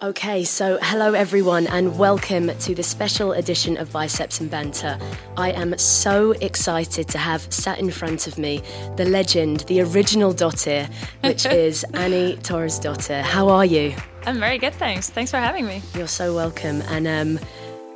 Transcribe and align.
Okay, 0.00 0.44
so 0.44 0.78
hello 0.80 1.14
everyone, 1.14 1.66
and 1.66 1.98
welcome 1.98 2.56
to 2.56 2.72
the 2.72 2.84
special 2.84 3.32
edition 3.32 3.76
of 3.76 3.90
Biceps 3.90 4.38
and 4.38 4.48
Banter. 4.48 4.96
I 5.36 5.50
am 5.50 5.76
so 5.76 6.30
excited 6.40 7.08
to 7.08 7.18
have 7.18 7.52
sat 7.52 7.80
in 7.80 7.90
front 7.90 8.28
of 8.28 8.38
me 8.38 8.62
the 8.94 9.06
legend, 9.06 9.60
the 9.66 9.80
original 9.80 10.32
Dottir, 10.32 10.88
which 11.24 11.46
is 11.64 11.82
Annie 11.94 12.36
Thorisdottir. 12.36 13.22
How 13.22 13.48
are 13.48 13.64
you? 13.64 13.92
I'm 14.24 14.38
very 14.38 14.58
good, 14.58 14.74
thanks. 14.74 15.10
Thanks 15.10 15.32
for 15.32 15.38
having 15.38 15.66
me. 15.66 15.82
You're 15.96 16.06
so 16.06 16.32
welcome, 16.32 16.80
and 16.82 17.08
um, 17.08 17.44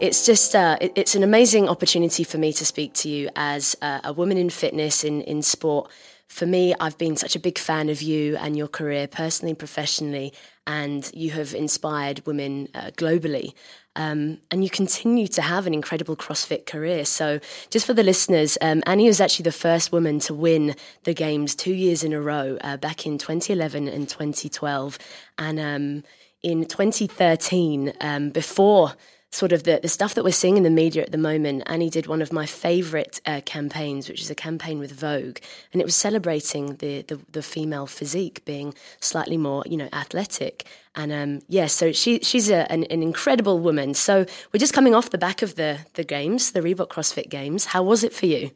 it's 0.01 0.27
just 0.27 0.57
uh, 0.57 0.79
it, 0.81 0.91
it's 0.97 1.15
an 1.15 1.23
amazing 1.23 1.69
opportunity 1.69 2.25
for 2.25 2.37
me 2.37 2.53
to 2.55 2.67
speak 2.67 2.95
to 2.95 3.09
you 3.09 3.31
as 3.37 3.77
uh, 3.81 4.01
a 4.03 4.13
woman 4.13 4.39
in 4.39 4.51
fitness 4.51 5.05
in 5.05 5.21
in 5.21 5.41
sport 5.41 5.89
for 6.33 6.47
me, 6.47 6.75
I've 6.81 6.97
been 6.97 7.15
such 7.19 7.37
a 7.37 7.39
big 7.39 7.59
fan 7.59 7.91
of 7.91 8.01
you 8.01 8.39
and 8.39 8.57
your 8.57 8.67
career, 8.67 9.07
personally 9.07 9.51
and 9.51 9.59
professionally, 9.59 10.33
and 10.67 11.11
you 11.13 11.31
have 11.33 11.53
inspired 11.53 12.27
women 12.27 12.69
uh, 12.75 12.91
globally. 12.97 13.53
Um, 13.97 14.39
and 14.51 14.65
you 14.65 14.71
continue 14.71 15.27
to 15.27 15.43
have 15.43 15.67
an 15.67 15.75
incredible 15.75 16.17
CrossFit 16.17 16.65
career. 16.65 17.05
So, 17.05 17.39
just 17.69 17.85
for 17.85 17.93
the 17.93 18.03
listeners, 18.03 18.57
um, 18.63 18.83
Annie 18.87 19.09
was 19.09 19.21
actually 19.21 19.43
the 19.43 19.53
first 19.53 19.93
woman 19.93 20.21
to 20.21 20.33
win 20.33 20.75
the 21.05 21.13
Games 21.13 21.55
two 21.55 21.75
years 21.75 22.03
in 22.03 22.15
a 22.15 22.21
row, 22.23 22.57
uh, 22.63 22.79
back 22.79 23.05
in 23.05 23.19
2011 23.19 23.87
and 23.87 24.09
2012. 24.09 24.99
And 25.37 25.61
um, 25.61 26.03
in 26.43 26.65
2013, 26.65 27.93
um, 28.01 28.31
before 28.31 28.95
sort 29.33 29.51
of 29.51 29.65
the, 29.65 29.81
the 29.81 29.89
stuff 29.89 30.15
that 30.15 30.25
we're 30.25 30.31
seeing 30.31 30.59
in 30.59 30.63
the 30.63 30.71
media 30.71 31.03
at 31.03 31.11
the 31.11 31.19
moment. 31.19 31.63
Annie 31.67 31.89
did 31.89 32.07
one 32.07 32.21
of 32.21 32.33
my 32.33 32.45
favourite 32.45 33.19
uh, 33.25 33.41
campaigns, 33.45 34.09
which 34.09 34.21
is 34.21 34.31
a 34.31 34.35
campaign 34.35 34.79
with 34.79 34.93
Vogue, 34.93 35.39
and 35.73 35.81
it 35.81 35.85
was 35.85 35.97
celebrating 35.97 36.77
the, 36.77 37.03
the, 37.03 37.19
the 37.33 37.43
female 37.43 37.87
physique 37.87 38.45
being 38.45 38.75
slightly 39.01 39.39
more, 39.39 39.65
you 39.67 39.79
know, 39.79 39.89
athletic. 39.93 40.67
And 40.95 41.11
um, 41.11 41.41
yeah, 41.49 41.67
so 41.67 41.93
she 41.93 42.21
she's 42.21 42.51
a, 42.51 42.71
an, 42.71 42.85
an, 42.85 43.03
incredible 43.03 43.59
woman. 43.59 43.95
So 43.95 44.27
we're 44.53 44.59
just 44.59 44.75
coming 44.75 44.95
off 44.95 45.09
the 45.09 45.19
back 45.19 45.41
of 45.41 45.55
the 45.55 45.79
the 45.95 46.05
games, 46.05 46.53
the 46.53 46.61
Reebok 46.61 46.89
CrossFit 46.89 47.31
Games. 47.31 47.65
How 47.65 47.83
was 47.83 48.05
it 48.05 48.13
for 48.13 48.27
you? 48.27 48.51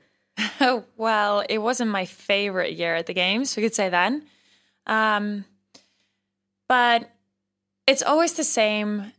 Oh 0.61 0.85
well, 0.99 1.43
it 1.49 1.59
wasn't 1.59 1.91
my 1.91 2.05
favorite 2.05 2.75
year 2.75 2.95
at 2.95 3.07
the 3.07 3.15
games. 3.15 3.57
We 3.57 3.63
could 3.63 3.75
say 3.75 3.89
that. 3.89 4.13
Um, 4.87 5.47
but 6.69 7.11
it's 7.87 8.03
always 8.03 8.35
the 8.35 8.45
same 8.45 9.13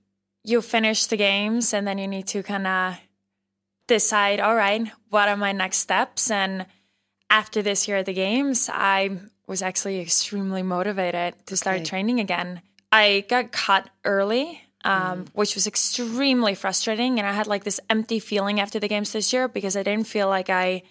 you 0.47 0.61
finish 0.61 1.05
the 1.07 1.17
games 1.17 1.73
and 1.73 1.85
then 1.85 1.97
you 1.97 2.07
need 2.07 2.25
to 2.27 2.41
kind 2.41 2.65
of 2.65 2.95
decide 3.87 4.39
all 4.39 4.55
right 4.55 4.87
what 5.09 5.29
are 5.29 5.37
my 5.37 5.51
next 5.51 5.77
steps? 5.77 6.31
And 6.31 6.65
after 7.29 7.61
this 7.61 7.87
year 7.87 7.97
at 7.97 8.05
the 8.05 8.13
games 8.13 8.69
i 8.71 9.09
was 9.47 9.61
actually 9.61 9.99
extremely 9.99 10.63
motivated 10.63 11.33
to 11.45 11.53
okay. 11.53 11.55
start 11.55 11.85
training 11.85 12.19
again. 12.19 12.61
I 12.91 13.25
got 13.29 13.51
cut 13.51 13.89
early 14.03 14.61
um, 14.83 15.25
mm. 15.25 15.27
which 15.33 15.55
was 15.55 15.67
extremely 15.67 16.55
frustrating. 16.55 17.19
And 17.19 17.27
i 17.27 17.33
had 17.33 17.47
like 17.47 17.63
this 17.63 17.79
empty 17.89 18.19
feeling 18.19 18.59
after 18.59 18.79
the 18.79 18.87
games 18.87 19.11
this 19.11 19.33
year 19.33 19.47
because 19.47 19.75
i 19.75 19.83
didn't 19.83 20.07
feel 20.07 20.29
like 20.29 20.49
i 20.49 20.83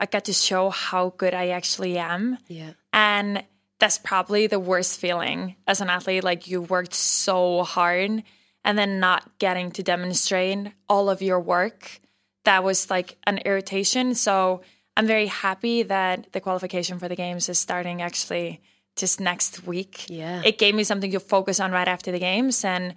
i 0.00 0.06
got 0.06 0.24
to 0.24 0.32
show 0.32 0.70
how 0.70 1.14
good 1.16 1.34
i 1.34 1.48
actually 1.48 1.98
am. 1.98 2.38
Yeah. 2.48 2.72
And 2.92 3.44
that's 3.78 3.98
probably 3.98 4.46
the 4.46 4.58
worst 4.58 5.00
feeling 5.00 5.56
as 5.66 5.80
an 5.80 5.88
athlete. 5.88 6.24
Like 6.24 6.48
you 6.48 6.60
worked 6.60 6.94
so 6.94 7.62
hard 7.62 8.22
and 8.64 8.78
then 8.78 9.00
not 9.00 9.38
getting 9.38 9.70
to 9.72 9.82
demonstrate 9.82 10.72
all 10.88 11.08
of 11.08 11.22
your 11.22 11.40
work 11.40 12.00
that 12.44 12.64
was 12.64 12.90
like 12.90 13.16
an 13.26 13.38
irritation. 13.38 14.14
So 14.14 14.62
i'm 14.96 15.06
very 15.06 15.26
happy 15.26 15.82
that 15.84 16.32
the 16.32 16.40
qualification 16.40 16.98
for 16.98 17.08
the 17.08 17.16
games 17.16 17.48
is 17.48 17.58
starting 17.58 18.02
actually 18.02 18.60
just 18.96 19.20
next 19.20 19.66
week. 19.66 20.06
Yeah. 20.10 20.42
It 20.44 20.58
gave 20.58 20.74
me 20.74 20.84
something 20.84 21.12
to 21.12 21.20
focus 21.20 21.60
on 21.60 21.70
right 21.72 21.88
after 21.88 22.10
the 22.12 22.18
games 22.18 22.64
and 22.64 22.94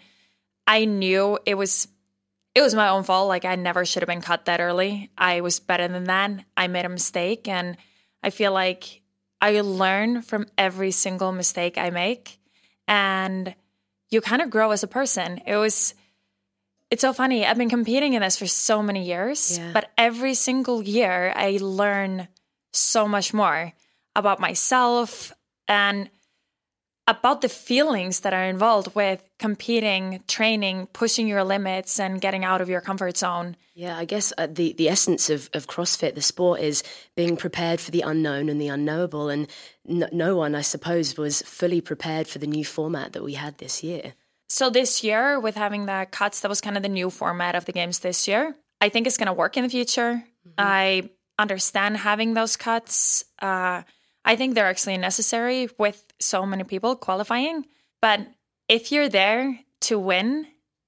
i 0.67 0.85
knew 0.85 1.37
it 1.45 1.55
was 1.55 1.87
it 2.55 2.61
was 2.61 2.75
my 2.75 2.89
own 2.89 3.03
fault. 3.03 3.27
Like 3.29 3.45
i 3.45 3.55
never 3.55 3.85
should 3.85 4.01
have 4.01 4.07
been 4.07 4.21
cut 4.21 4.45
that 4.45 4.59
early. 4.59 5.11
I 5.17 5.41
was 5.41 5.59
better 5.59 5.87
than 5.87 6.05
that. 6.05 6.31
I 6.57 6.67
made 6.67 6.85
a 6.85 6.89
mistake 6.89 7.47
and 7.47 7.77
i 8.21 8.29
feel 8.29 8.53
like 8.53 9.01
i 9.41 9.59
learn 9.61 10.21
from 10.21 10.47
every 10.57 10.91
single 10.91 11.31
mistake 11.31 11.77
i 11.77 11.89
make. 11.89 12.39
And 12.87 13.55
you 14.13 14.21
kind 14.21 14.41
of 14.41 14.49
grow 14.49 14.71
as 14.71 14.83
a 14.83 14.87
person. 14.87 15.41
It 15.45 15.57
was 15.57 15.93
it's 16.91 17.01
so 17.01 17.11
funny. 17.11 17.43
I've 17.43 17.57
been 17.57 17.69
competing 17.69 18.13
in 18.13 18.21
this 18.21 18.37
for 18.37 18.45
so 18.45 18.83
many 18.83 19.03
years, 19.03 19.57
yeah. 19.57 19.71
but 19.73 19.89
every 19.97 20.35
single 20.35 20.83
year 20.83 21.33
I 21.35 21.57
learn 21.59 22.27
so 22.71 23.07
much 23.07 23.33
more 23.33 23.73
about 24.15 24.39
myself 24.39 25.33
and 25.67 26.09
about 27.07 27.41
the 27.41 27.49
feelings 27.49 28.21
that 28.21 28.33
are 28.33 28.45
involved 28.45 28.95
with 28.95 29.21
competing, 29.37 30.23
training, 30.27 30.87
pushing 30.93 31.27
your 31.27 31.43
limits, 31.43 31.99
and 31.99 32.21
getting 32.21 32.45
out 32.45 32.61
of 32.61 32.69
your 32.69 32.81
comfort 32.81 33.17
zone. 33.17 33.57
Yeah, 33.75 33.97
I 33.97 34.05
guess 34.05 34.31
uh, 34.37 34.47
the 34.49 34.73
the 34.73 34.89
essence 34.89 35.29
of 35.29 35.49
of 35.53 35.67
CrossFit, 35.67 36.15
the 36.15 36.21
sport, 36.21 36.61
is 36.61 36.83
being 37.15 37.35
prepared 37.35 37.79
for 37.79 37.91
the 37.91 38.01
unknown 38.01 38.49
and 38.49 38.61
the 38.61 38.69
unknowable. 38.69 39.29
And 39.29 39.47
no, 39.85 40.07
no 40.11 40.37
one, 40.37 40.55
I 40.55 40.61
suppose, 40.61 41.17
was 41.17 41.41
fully 41.41 41.81
prepared 41.81 42.27
for 42.27 42.39
the 42.39 42.47
new 42.47 42.63
format 42.63 43.13
that 43.13 43.23
we 43.23 43.33
had 43.33 43.57
this 43.57 43.83
year. 43.83 44.13
So 44.47 44.69
this 44.69 45.03
year, 45.03 45.39
with 45.39 45.55
having 45.55 45.87
the 45.87 46.07
cuts, 46.11 46.41
that 46.41 46.49
was 46.49 46.61
kind 46.61 46.77
of 46.77 46.83
the 46.83 46.89
new 46.89 47.09
format 47.09 47.55
of 47.55 47.65
the 47.65 47.71
games 47.71 47.99
this 47.99 48.27
year. 48.27 48.55
I 48.79 48.89
think 48.89 49.07
it's 49.07 49.17
going 49.17 49.27
to 49.27 49.33
work 49.33 49.57
in 49.57 49.63
the 49.63 49.69
future. 49.69 50.23
Mm-hmm. 50.47 50.53
I 50.57 51.09
understand 51.39 51.97
having 51.97 52.33
those 52.33 52.55
cuts. 52.55 53.25
Uh, 53.41 53.83
I 54.25 54.35
think 54.35 54.55
they're 54.55 54.69
actually 54.69 54.97
necessary 54.97 55.69
with 55.77 56.05
so 56.19 56.45
many 56.45 56.63
people 56.63 56.95
qualifying. 56.95 57.65
But 58.01 58.27
if 58.69 58.91
you're 58.91 59.09
there 59.09 59.59
to 59.81 59.99
win, 59.99 60.47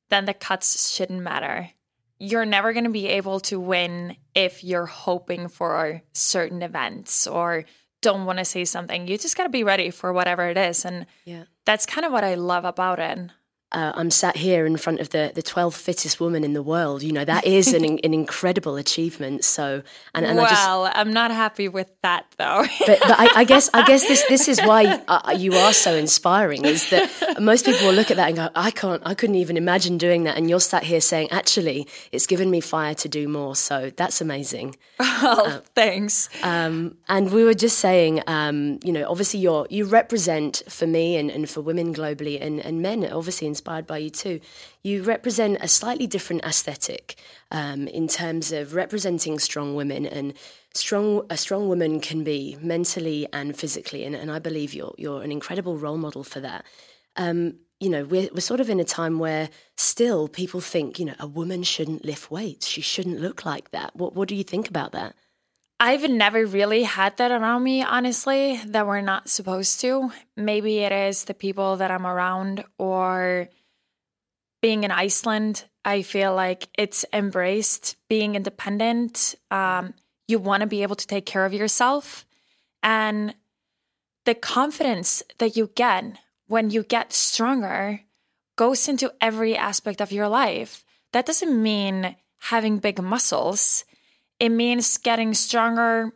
then 0.10 0.26
the 0.26 0.34
cuts 0.34 0.94
shouldn't 0.94 1.22
matter. 1.22 1.72
You're 2.18 2.46
never 2.46 2.72
going 2.72 2.86
to 2.86 2.90
be 2.90 3.08
able 3.08 3.42
to 3.42 3.60
win 3.60 4.16
if 4.34 4.64
you're 4.64 4.86
hoping 4.86 5.50
for 5.50 6.02
certain 6.14 6.62
events 6.62 7.28
or 7.28 7.66
don't 8.02 8.26
want 8.26 8.40
to 8.40 8.46
say 8.46 8.64
something. 8.64 9.08
You 9.08 9.18
just 9.18 9.36
got 9.36 9.44
to 9.44 9.50
be 9.50 9.64
ready 9.64 9.90
for 9.90 10.14
whatever 10.14 10.48
it 10.48 10.58
is. 10.58 10.86
And 10.86 11.06
yeah. 11.26 11.44
that's 11.66 11.86
kind 11.86 12.06
of 12.06 12.14
what 12.14 12.24
I 12.24 12.36
love 12.36 12.64
about 12.64 13.00
it 13.00 13.32
uh, 13.76 13.92
I'm 13.96 14.10
sat 14.10 14.38
here 14.38 14.66
in 14.66 14.78
front 14.78 15.02
of 15.02 15.10
the 15.10 15.32
the 15.36 15.44
12th 15.44 15.76
fittest 15.76 16.20
woman 16.20 16.44
in 16.44 16.54
the 16.54 16.64
world. 16.64 17.04
You 17.04 17.12
know 17.12 17.26
that 17.26 17.46
is 17.46 17.74
an 17.74 17.84
an 17.84 18.14
incredible 18.14 18.78
achievement. 18.78 19.44
So, 19.44 19.84
and, 20.14 20.26
and 20.26 20.38
well, 20.38 20.86
I 20.86 21.02
am 21.02 21.12
not 21.12 21.32
happy 21.32 21.68
with 21.68 21.92
that 22.02 22.26
though. 22.38 22.66
but, 22.88 23.00
but 23.02 23.20
I, 23.20 23.42
I, 23.42 23.44
guess 23.52 23.70
I 23.74 23.86
guess 23.86 24.08
this 24.08 24.24
this 24.30 24.48
is 24.48 24.62
why 24.62 25.02
uh, 25.08 25.36
you 25.38 25.54
are 25.54 25.74
so 25.74 25.94
inspiring. 25.94 26.64
Is 26.64 26.90
that 26.90 27.42
most 27.42 27.66
people 27.66 27.88
will 27.88 27.94
look 27.94 28.12
at 28.12 28.18
that 28.18 28.30
and 28.30 28.38
go, 28.38 28.50
I 28.56 28.72
can't, 28.72 29.02
I 29.06 29.14
couldn't 29.14 29.36
even 29.36 29.58
imagine 29.58 29.98
doing 29.98 30.24
that, 30.24 30.38
and 30.38 30.50
you're 30.50 30.62
sat 30.62 30.84
here 30.84 31.02
saying, 31.02 31.30
actually, 31.32 31.88
it's 32.14 32.28
given 32.28 32.50
me 32.50 32.62
fire 32.62 32.96
to 32.96 33.10
do 33.10 33.28
more. 33.28 33.56
So 33.56 33.92
that's 33.96 34.22
amazing. 34.22 34.76
Oh, 35.18 35.46
uh, 35.48 35.62
thanks. 35.76 36.30
Um, 36.44 36.98
and 37.08 37.32
we 37.32 37.46
were 37.46 37.54
just 37.54 37.80
saying, 37.80 38.22
um, 38.28 38.80
you 38.84 38.92
know, 38.92 39.10
obviously 39.10 39.40
you're 39.40 39.66
you 39.70 39.86
represent 39.86 40.62
for 40.68 40.86
me 40.86 41.16
and, 41.16 41.32
and 41.32 41.50
for 41.50 41.62
women 41.62 41.94
globally 41.94 42.40
and, 42.42 42.60
and 42.60 42.82
men 42.82 43.06
obviously 43.06 43.48
inspired 43.66 43.88
by 43.88 43.98
you 43.98 44.10
too. 44.12 44.40
You 44.84 45.02
represent 45.04 45.58
a 45.60 45.68
slightly 45.68 46.06
different 46.08 46.46
aesthetic 46.46 47.16
um, 47.50 47.88
in 47.88 48.08
terms 48.08 48.52
of 48.52 48.76
representing 48.76 49.40
strong 49.40 49.76
women 49.76 50.06
and 50.06 50.34
strong. 50.74 51.26
A 51.32 51.38
strong 51.38 51.68
woman 51.68 52.00
can 52.00 52.24
be 52.24 52.58
mentally 52.62 53.28
and 53.34 53.58
physically, 53.58 54.06
and, 54.06 54.16
and 54.16 54.32
I 54.32 54.40
believe 54.40 54.76
you're 54.76 54.94
you're 54.98 55.24
an 55.24 55.32
incredible 55.32 55.78
role 55.78 55.98
model 55.98 56.24
for 56.24 56.42
that. 56.42 56.64
Um, 57.16 57.56
you 57.80 57.90
know, 57.90 58.06
we're, 58.06 58.30
we're 58.34 58.40
sort 58.40 58.62
of 58.62 58.70
in 58.70 58.80
a 58.80 58.86
time 58.86 59.20
where 59.20 59.50
still 59.76 60.28
people 60.28 60.62
think, 60.62 60.98
you 61.00 61.06
know, 61.06 61.16
a 61.20 61.28
woman 61.28 61.64
shouldn't 61.64 62.06
lift 62.06 62.32
weights. 62.32 62.68
She 62.68 62.82
shouldn't 62.82 63.20
look 63.20 63.46
like 63.46 63.72
that. 63.72 63.96
What, 63.96 64.16
what 64.16 64.30
do 64.30 64.36
you 64.36 64.44
think 64.44 64.70
about 64.70 64.92
that? 64.94 65.14
I've 65.80 66.10
never 66.10 66.46
really 66.46 66.84
had 66.84 67.18
that 67.18 67.32
around 67.32 67.64
me, 67.64 67.84
honestly, 67.84 68.62
that 68.68 68.88
we're 68.88 69.02
not 69.02 69.30
supposed 69.30 69.82
to. 69.82 70.12
Maybe 70.38 70.80
it 70.80 70.94
is 70.94 71.26
the 71.26 71.34
people 71.34 71.78
that 71.78 71.92
I'm 71.92 72.08
around 72.08 72.64
or 72.78 73.50
being 74.62 74.86
in 74.86 74.92
Iceland. 74.92 75.66
I 75.84 76.02
feel 76.02 76.34
like 76.34 76.70
it's 76.78 77.04
embraced 77.12 77.98
being 78.10 78.36
independent. 78.36 79.36
Um, 79.52 79.94
you 80.28 80.40
want 80.40 80.62
to 80.62 80.68
be 80.68 80.82
able 80.82 80.96
to 80.96 81.08
take 81.08 81.26
care 81.26 81.46
of 81.46 81.54
yourself. 81.54 82.26
And 82.82 83.36
the 84.24 84.34
confidence 84.34 85.24
that 85.40 85.58
you 85.58 85.72
get 85.76 86.18
when 86.48 86.70
you 86.70 86.84
get 86.84 87.12
stronger 87.12 88.02
goes 88.56 88.88
into 88.88 89.14
every 89.20 89.58
aspect 89.58 90.00
of 90.00 90.12
your 90.12 90.30
life. 90.30 90.86
That 91.12 91.26
doesn't 91.26 91.62
mean 91.62 92.16
having 92.40 92.80
big 92.80 93.02
muscles 93.02 93.84
it 94.40 94.50
means 94.50 94.98
getting 94.98 95.34
stronger, 95.34 96.12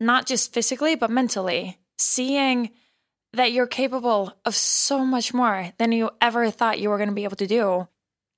not 0.00 0.26
just 0.26 0.52
physically, 0.52 0.94
but 0.94 1.10
mentally, 1.10 1.78
seeing 1.98 2.70
that 3.32 3.52
you're 3.52 3.66
capable 3.66 4.32
of 4.44 4.54
so 4.54 5.04
much 5.04 5.34
more 5.34 5.72
than 5.78 5.92
you 5.92 6.10
ever 6.20 6.50
thought 6.50 6.78
you 6.78 6.88
were 6.88 6.98
going 6.98 7.08
to 7.08 7.14
be 7.14 7.24
able 7.24 7.36
to 7.36 7.46
do. 7.46 7.88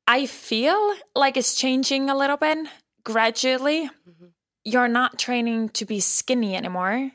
I 0.06 0.26
feel 0.26 0.94
like 1.14 1.36
it's 1.36 1.54
changing 1.54 2.08
a 2.08 2.16
little 2.16 2.36
bit 2.36 2.66
gradually. 3.04 3.90
Mm-hmm. 4.08 4.26
You're 4.64 4.88
not 4.88 5.18
training 5.18 5.70
to 5.70 5.84
be 5.84 6.00
skinny 6.00 6.56
anymore. 6.56 7.10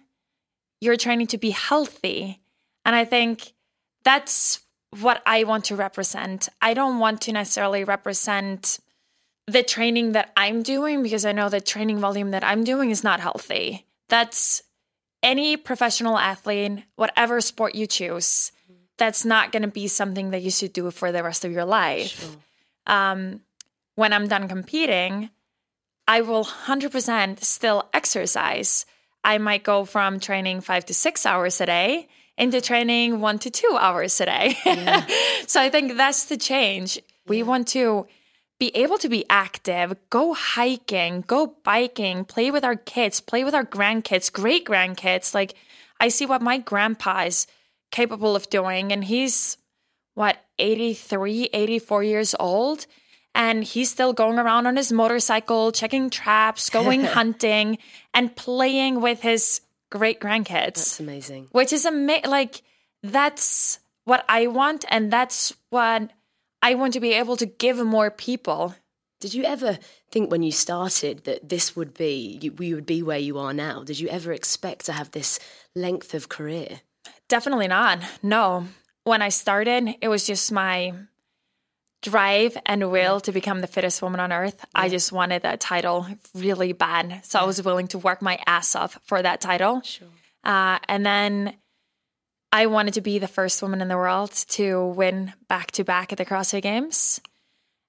You're 0.79 0.97
training 0.97 1.27
to 1.27 1.37
be 1.37 1.51
healthy. 1.51 2.41
And 2.85 2.95
I 2.95 3.05
think 3.05 3.53
that's 4.03 4.61
what 4.99 5.21
I 5.25 5.43
want 5.45 5.65
to 5.65 5.75
represent. 5.75 6.49
I 6.61 6.73
don't 6.73 6.99
want 6.99 7.21
to 7.21 7.31
necessarily 7.31 7.83
represent 7.83 8.79
the 9.51 9.63
training 9.63 10.13
that 10.13 10.31
I'm 10.37 10.63
doing 10.63 11.03
because 11.03 11.25
I 11.25 11.31
know 11.31 11.49
the 11.49 11.61
training 11.61 11.99
volume 11.99 12.31
that 12.31 12.43
I'm 12.43 12.63
doing 12.63 12.89
is 12.91 13.03
not 13.03 13.19
healthy. 13.19 13.85
That's 14.09 14.63
any 15.21 15.57
professional 15.57 16.17
athlete, 16.17 16.83
whatever 16.95 17.41
sport 17.41 17.75
you 17.75 17.85
choose, 17.85 18.51
that's 18.97 19.25
not 19.25 19.51
going 19.51 19.63
to 19.63 19.67
be 19.67 19.87
something 19.87 20.31
that 20.31 20.41
you 20.41 20.51
should 20.51 20.73
do 20.73 20.89
for 20.91 21.11
the 21.11 21.23
rest 21.23 21.43
of 21.45 21.51
your 21.51 21.65
life. 21.65 22.19
Sure. 22.19 22.29
Um, 22.87 23.41
when 23.95 24.13
I'm 24.13 24.27
done 24.27 24.47
competing, 24.47 25.29
I 26.07 26.21
will 26.21 26.45
100% 26.45 27.43
still 27.43 27.89
exercise. 27.93 28.85
I 29.23 29.37
might 29.37 29.63
go 29.63 29.85
from 29.85 30.19
training 30.19 30.61
five 30.61 30.85
to 30.85 30.93
six 30.93 31.25
hours 31.25 31.61
a 31.61 31.65
day 31.65 32.07
into 32.37 32.61
training 32.61 33.21
one 33.21 33.37
to 33.39 33.49
two 33.49 33.77
hours 33.79 34.19
a 34.21 34.25
day. 34.25 34.57
Yeah. 34.65 35.05
so 35.47 35.61
I 35.61 35.69
think 35.69 35.97
that's 35.97 36.25
the 36.25 36.37
change. 36.37 36.99
We 37.27 37.43
want 37.43 37.67
to 37.69 38.07
be 38.61 38.69
able 38.77 38.99
to 38.99 39.09
be 39.09 39.25
active, 39.27 39.95
go 40.11 40.35
hiking, 40.35 41.23
go 41.25 41.55
biking, 41.63 42.23
play 42.23 42.51
with 42.51 42.63
our 42.63 42.75
kids, 42.75 43.19
play 43.19 43.43
with 43.43 43.55
our 43.55 43.65
grandkids, 43.65 44.31
great 44.31 44.65
grandkids. 44.65 45.33
Like 45.33 45.55
I 45.99 46.09
see 46.09 46.27
what 46.27 46.43
my 46.43 46.59
grandpa 46.59 47.23
is 47.23 47.47
capable 47.89 48.35
of 48.35 48.51
doing, 48.51 48.91
and 48.91 49.03
he's 49.03 49.57
what 50.13 50.37
83, 50.59 51.49
84 51.51 52.03
years 52.03 52.35
old. 52.39 52.85
And 53.33 53.63
he's 53.63 53.89
still 53.89 54.13
going 54.13 54.37
around 54.37 54.67
on 54.67 54.75
his 54.75 54.91
motorcycle, 54.91 55.71
checking 55.71 56.11
traps, 56.11 56.69
going 56.69 57.03
hunting, 57.17 57.79
and 58.13 58.35
playing 58.35 59.01
with 59.01 59.21
his 59.21 59.61
great 59.89 60.19
grandkids. 60.19 60.75
That's 60.75 60.99
amazing. 60.99 61.47
Which 61.51 61.73
is 61.73 61.85
amazing. 61.85 62.29
Like, 62.29 62.61
that's 63.01 63.79
what 64.03 64.23
I 64.29 64.47
want. 64.47 64.85
And 64.89 65.11
that's 65.11 65.55
what 65.71 66.11
I 66.61 66.75
want 66.75 66.93
to 66.93 66.99
be 66.99 67.13
able 67.13 67.37
to 67.37 67.45
give 67.45 67.77
more 67.77 68.11
people. 68.11 68.75
Did 69.19 69.33
you 69.33 69.43
ever 69.43 69.77
think 70.11 70.31
when 70.31 70.43
you 70.43 70.51
started 70.51 71.25
that 71.25 71.47
this 71.47 71.75
would 71.75 71.93
be, 71.93 72.39
you, 72.41 72.51
we 72.53 72.73
would 72.73 72.85
be 72.85 73.03
where 73.03 73.19
you 73.19 73.37
are 73.37 73.53
now? 73.53 73.83
Did 73.83 73.99
you 73.99 74.07
ever 74.09 74.31
expect 74.33 74.85
to 74.85 74.93
have 74.93 75.11
this 75.11 75.39
length 75.75 76.13
of 76.13 76.29
career? 76.29 76.81
Definitely 77.29 77.67
not. 77.67 77.99
No. 78.23 78.67
When 79.03 79.21
I 79.21 79.29
started, 79.29 79.95
it 80.01 80.07
was 80.07 80.25
just 80.25 80.51
my 80.51 80.93
drive 82.01 82.57
and 82.65 82.91
will 82.91 83.19
to 83.21 83.31
become 83.31 83.61
the 83.61 83.67
fittest 83.67 84.01
woman 84.01 84.19
on 84.19 84.31
earth. 84.31 84.55
Yeah. 84.59 84.65
I 84.73 84.89
just 84.89 85.11
wanted 85.11 85.43
that 85.43 85.59
title 85.59 86.07
really 86.33 86.73
bad. 86.73 87.21
So 87.23 87.37
yeah. 87.37 87.43
I 87.43 87.47
was 87.47 87.61
willing 87.61 87.87
to 87.89 87.99
work 87.99 88.21
my 88.21 88.39
ass 88.47 88.75
off 88.75 88.97
for 89.03 89.21
that 89.21 89.39
title. 89.39 89.81
Sure. 89.81 90.07
Uh, 90.43 90.79
and 90.87 91.05
then 91.05 91.55
I 92.51 92.65
wanted 92.65 92.95
to 92.95 93.01
be 93.01 93.17
the 93.17 93.27
first 93.27 93.61
woman 93.61 93.81
in 93.81 93.87
the 93.87 93.97
world 93.97 94.31
to 94.31 94.85
win 94.85 95.33
back 95.47 95.71
to 95.71 95.83
back 95.83 96.11
at 96.11 96.17
the 96.17 96.25
CrossFit 96.25 96.61
Games. 96.61 97.21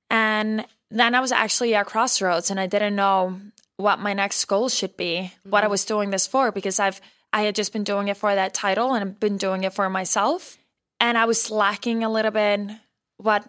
And 0.08 0.64
then 0.90 1.14
I 1.14 1.20
was 1.20 1.32
actually 1.32 1.74
at 1.74 1.86
crossroads 1.86 2.50
and 2.50 2.60
I 2.60 2.66
didn't 2.66 2.94
know 2.94 3.40
what 3.76 3.98
my 3.98 4.14
next 4.14 4.44
goal 4.44 4.68
should 4.68 4.96
be, 4.96 5.32
mm-hmm. 5.32 5.50
what 5.50 5.62
I 5.62 5.64
mm-hmm. 5.64 5.72
was 5.72 5.84
doing 5.84 6.10
this 6.10 6.26
for, 6.26 6.52
because 6.52 6.78
I've 6.78 7.00
I 7.32 7.42
had 7.42 7.54
just 7.54 7.72
been 7.72 7.82
doing 7.82 8.08
it 8.08 8.18
for 8.18 8.34
that 8.34 8.52
title 8.52 8.92
and 8.92 9.02
I've 9.02 9.18
been 9.18 9.38
doing 9.38 9.64
it 9.64 9.72
for 9.72 9.88
myself. 9.88 10.58
And 11.00 11.16
I 11.16 11.24
was 11.24 11.50
lacking 11.50 12.04
a 12.04 12.10
little 12.10 12.30
bit 12.30 12.70
what 13.16 13.44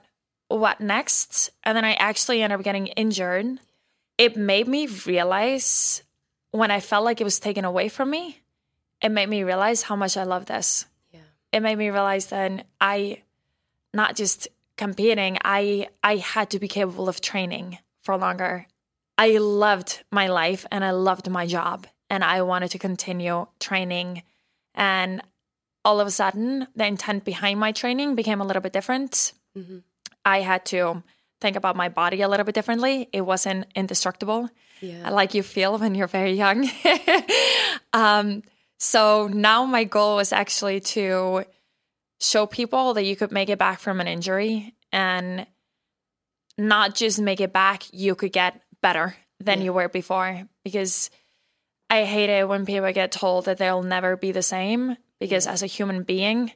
what 0.47 0.81
next? 0.81 1.51
And 1.63 1.75
then 1.77 1.85
I 1.85 1.93
actually 1.93 2.41
ended 2.41 2.59
up 2.59 2.63
getting 2.63 2.87
injured. 2.87 3.59
It 4.17 4.37
made 4.37 4.67
me 4.67 4.87
realize 4.87 6.01
when 6.51 6.71
I 6.71 6.79
felt 6.79 7.05
like 7.05 7.19
it 7.21 7.23
was 7.23 7.39
taken 7.39 7.65
away 7.65 7.89
from 7.89 8.09
me, 8.09 8.39
it 9.01 9.09
made 9.09 9.29
me 9.29 9.43
realize 9.43 9.83
how 9.83 9.95
much 9.95 10.17
I 10.17 10.23
love 10.23 10.45
this 10.45 10.85
it 11.53 11.61
made 11.61 11.77
me 11.77 11.89
realize 11.89 12.25
then 12.25 12.63
I, 12.81 13.21
not 13.93 14.15
just 14.15 14.47
competing, 14.75 15.37
I 15.45 15.87
I 16.03 16.17
had 16.17 16.49
to 16.49 16.59
be 16.59 16.67
capable 16.67 17.07
of 17.07 17.21
training 17.21 17.77
for 18.01 18.17
longer. 18.17 18.67
I 19.17 19.37
loved 19.37 20.03
my 20.11 20.27
life 20.27 20.65
and 20.71 20.83
I 20.83 20.91
loved 20.91 21.29
my 21.29 21.45
job 21.45 21.85
and 22.09 22.23
I 22.23 22.41
wanted 22.41 22.71
to 22.71 22.79
continue 22.79 23.45
training. 23.59 24.23
And 24.73 25.21
all 25.85 25.99
of 25.99 26.07
a 26.07 26.11
sudden, 26.11 26.67
the 26.75 26.87
intent 26.87 27.23
behind 27.23 27.59
my 27.59 27.71
training 27.71 28.15
became 28.15 28.41
a 28.41 28.43
little 28.45 28.61
bit 28.61 28.73
different. 28.73 29.33
Mm-hmm. 29.55 29.79
I 30.25 30.41
had 30.41 30.65
to 30.67 31.03
think 31.39 31.55
about 31.55 31.75
my 31.75 31.89
body 31.89 32.21
a 32.21 32.27
little 32.27 32.45
bit 32.45 32.55
differently. 32.55 33.09
It 33.13 33.21
wasn't 33.21 33.67
indestructible, 33.75 34.49
yeah. 34.81 35.09
like 35.09 35.35
you 35.35 35.43
feel 35.43 35.77
when 35.77 35.93
you're 35.93 36.07
very 36.07 36.33
young. 36.33 36.67
um, 37.93 38.41
so 38.83 39.29
now 39.29 39.63
my 39.63 39.85
goal 39.85 40.19
is 40.19 40.33
actually 40.33 40.81
to 40.81 41.45
show 42.19 42.45
people 42.45 42.93
that 42.95 43.05
you 43.05 43.15
could 43.15 43.31
make 43.31 43.47
it 43.47 43.57
back 43.57 43.79
from 43.79 44.01
an 44.01 44.09
injury 44.09 44.75
and 44.91 45.47
not 46.57 46.93
just 46.93 47.21
make 47.21 47.39
it 47.39 47.53
back, 47.53 47.83
you 47.93 48.13
could 48.13 48.33
get 48.33 48.61
better 48.81 49.15
than 49.39 49.59
yeah. 49.59 49.63
you 49.63 49.73
were 49.73 49.87
before. 49.87 50.43
Because 50.65 51.09
I 51.89 52.03
hate 52.03 52.29
it 52.29 52.45
when 52.45 52.65
people 52.65 52.91
get 52.91 53.13
told 53.13 53.45
that 53.45 53.57
they'll 53.57 53.83
never 53.83 54.17
be 54.17 54.33
the 54.33 54.41
same. 54.43 54.97
Because 55.17 55.45
yeah. 55.45 55.53
as 55.53 55.63
a 55.63 55.67
human 55.67 56.03
being, 56.03 56.51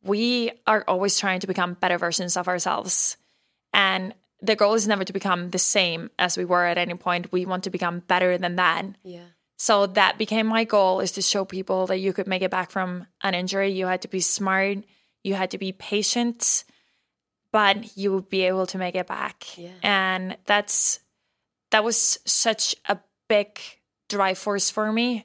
we 0.00 0.52
are 0.68 0.84
always 0.86 1.18
trying 1.18 1.40
to 1.40 1.48
become 1.48 1.74
better 1.74 1.98
versions 1.98 2.36
of 2.36 2.46
ourselves. 2.46 3.16
And 3.72 4.14
the 4.40 4.54
goal 4.54 4.74
is 4.74 4.86
never 4.86 5.02
to 5.02 5.12
become 5.12 5.50
the 5.50 5.58
same 5.58 6.10
as 6.20 6.36
we 6.36 6.44
were 6.44 6.66
at 6.66 6.78
any 6.78 6.94
point. 6.94 7.32
We 7.32 7.46
want 7.46 7.64
to 7.64 7.70
become 7.70 7.98
better 7.98 8.38
than 8.38 8.54
that. 8.56 8.86
Yeah. 9.02 9.33
So 9.56 9.86
that 9.86 10.18
became 10.18 10.46
my 10.46 10.64
goal 10.64 11.00
is 11.00 11.12
to 11.12 11.22
show 11.22 11.44
people 11.44 11.86
that 11.86 11.98
you 11.98 12.12
could 12.12 12.26
make 12.26 12.42
it 12.42 12.50
back 12.50 12.70
from 12.70 13.06
an 13.22 13.34
injury. 13.34 13.70
You 13.70 13.86
had 13.86 14.02
to 14.02 14.08
be 14.08 14.20
smart, 14.20 14.78
you 15.22 15.34
had 15.34 15.52
to 15.52 15.58
be 15.58 15.72
patient, 15.72 16.64
but 17.52 17.96
you 17.96 18.12
would 18.12 18.28
be 18.28 18.42
able 18.42 18.66
to 18.66 18.78
make 18.78 18.96
it 18.96 19.06
back. 19.06 19.56
Yeah. 19.56 19.70
And 19.82 20.36
that's 20.44 21.00
that 21.70 21.84
was 21.84 22.18
such 22.24 22.74
a 22.88 22.98
big 23.28 23.58
drive 24.08 24.38
force 24.38 24.70
for 24.70 24.92
me. 24.92 25.24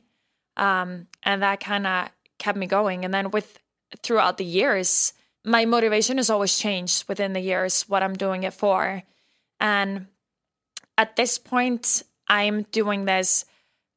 Um, 0.58 1.08
and 1.24 1.42
that 1.42 1.60
kind 1.60 1.88
of 1.88 2.10
kept 2.38 2.58
me 2.58 2.66
going. 2.66 3.06
And 3.06 3.14
then 3.14 3.31
with 3.31 3.60
throughout 4.04 4.38
the 4.38 4.46
years, 4.46 5.14
my 5.46 5.66
motivation 5.66 6.18
has 6.18 6.30
always 6.30 6.58
changed 6.58 7.08
within 7.08 7.34
the 7.34 7.40
years 7.40 7.84
what 7.88 8.04
I'm 8.04 8.14
doing 8.14 8.44
it 8.44 8.54
for. 8.54 9.04
And 9.60 10.08
at 10.98 11.16
this 11.16 11.38
point, 11.38 12.04
I'm 12.28 12.64
doing 12.72 13.06
this 13.06 13.46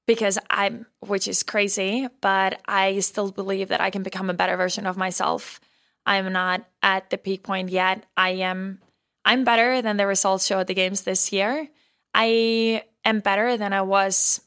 because 0.06 0.38
I'm, 0.50 0.86
which 1.00 1.28
is 1.28 1.42
crazy, 1.42 2.08
but 2.20 2.60
I 2.66 2.98
still 3.00 3.30
believe 3.30 3.68
that 3.68 3.80
I 3.80 3.90
can 3.90 4.02
become 4.02 4.30
a 4.30 4.34
better 4.34 4.56
version 4.56 4.86
of 4.86 4.96
myself. 4.96 5.60
I'm 6.04 6.32
not 6.32 6.64
at 6.82 7.10
the 7.10 7.18
peak 7.18 7.44
point 7.44 7.70
yet. 7.70 8.04
I 8.16 8.30
am, 8.30 8.80
I'm 9.24 9.44
better 9.44 9.80
than 9.82 9.96
the 9.96 10.06
results 10.06 10.46
show 10.46 10.58
at 10.58 10.66
the 10.66 10.74
games 10.74 11.02
this 11.02 11.32
year. 11.32 11.68
I 12.14 12.82
am 13.04 13.20
better 13.20 13.56
than 13.56 13.72
I 13.72 13.82
was 13.82 14.40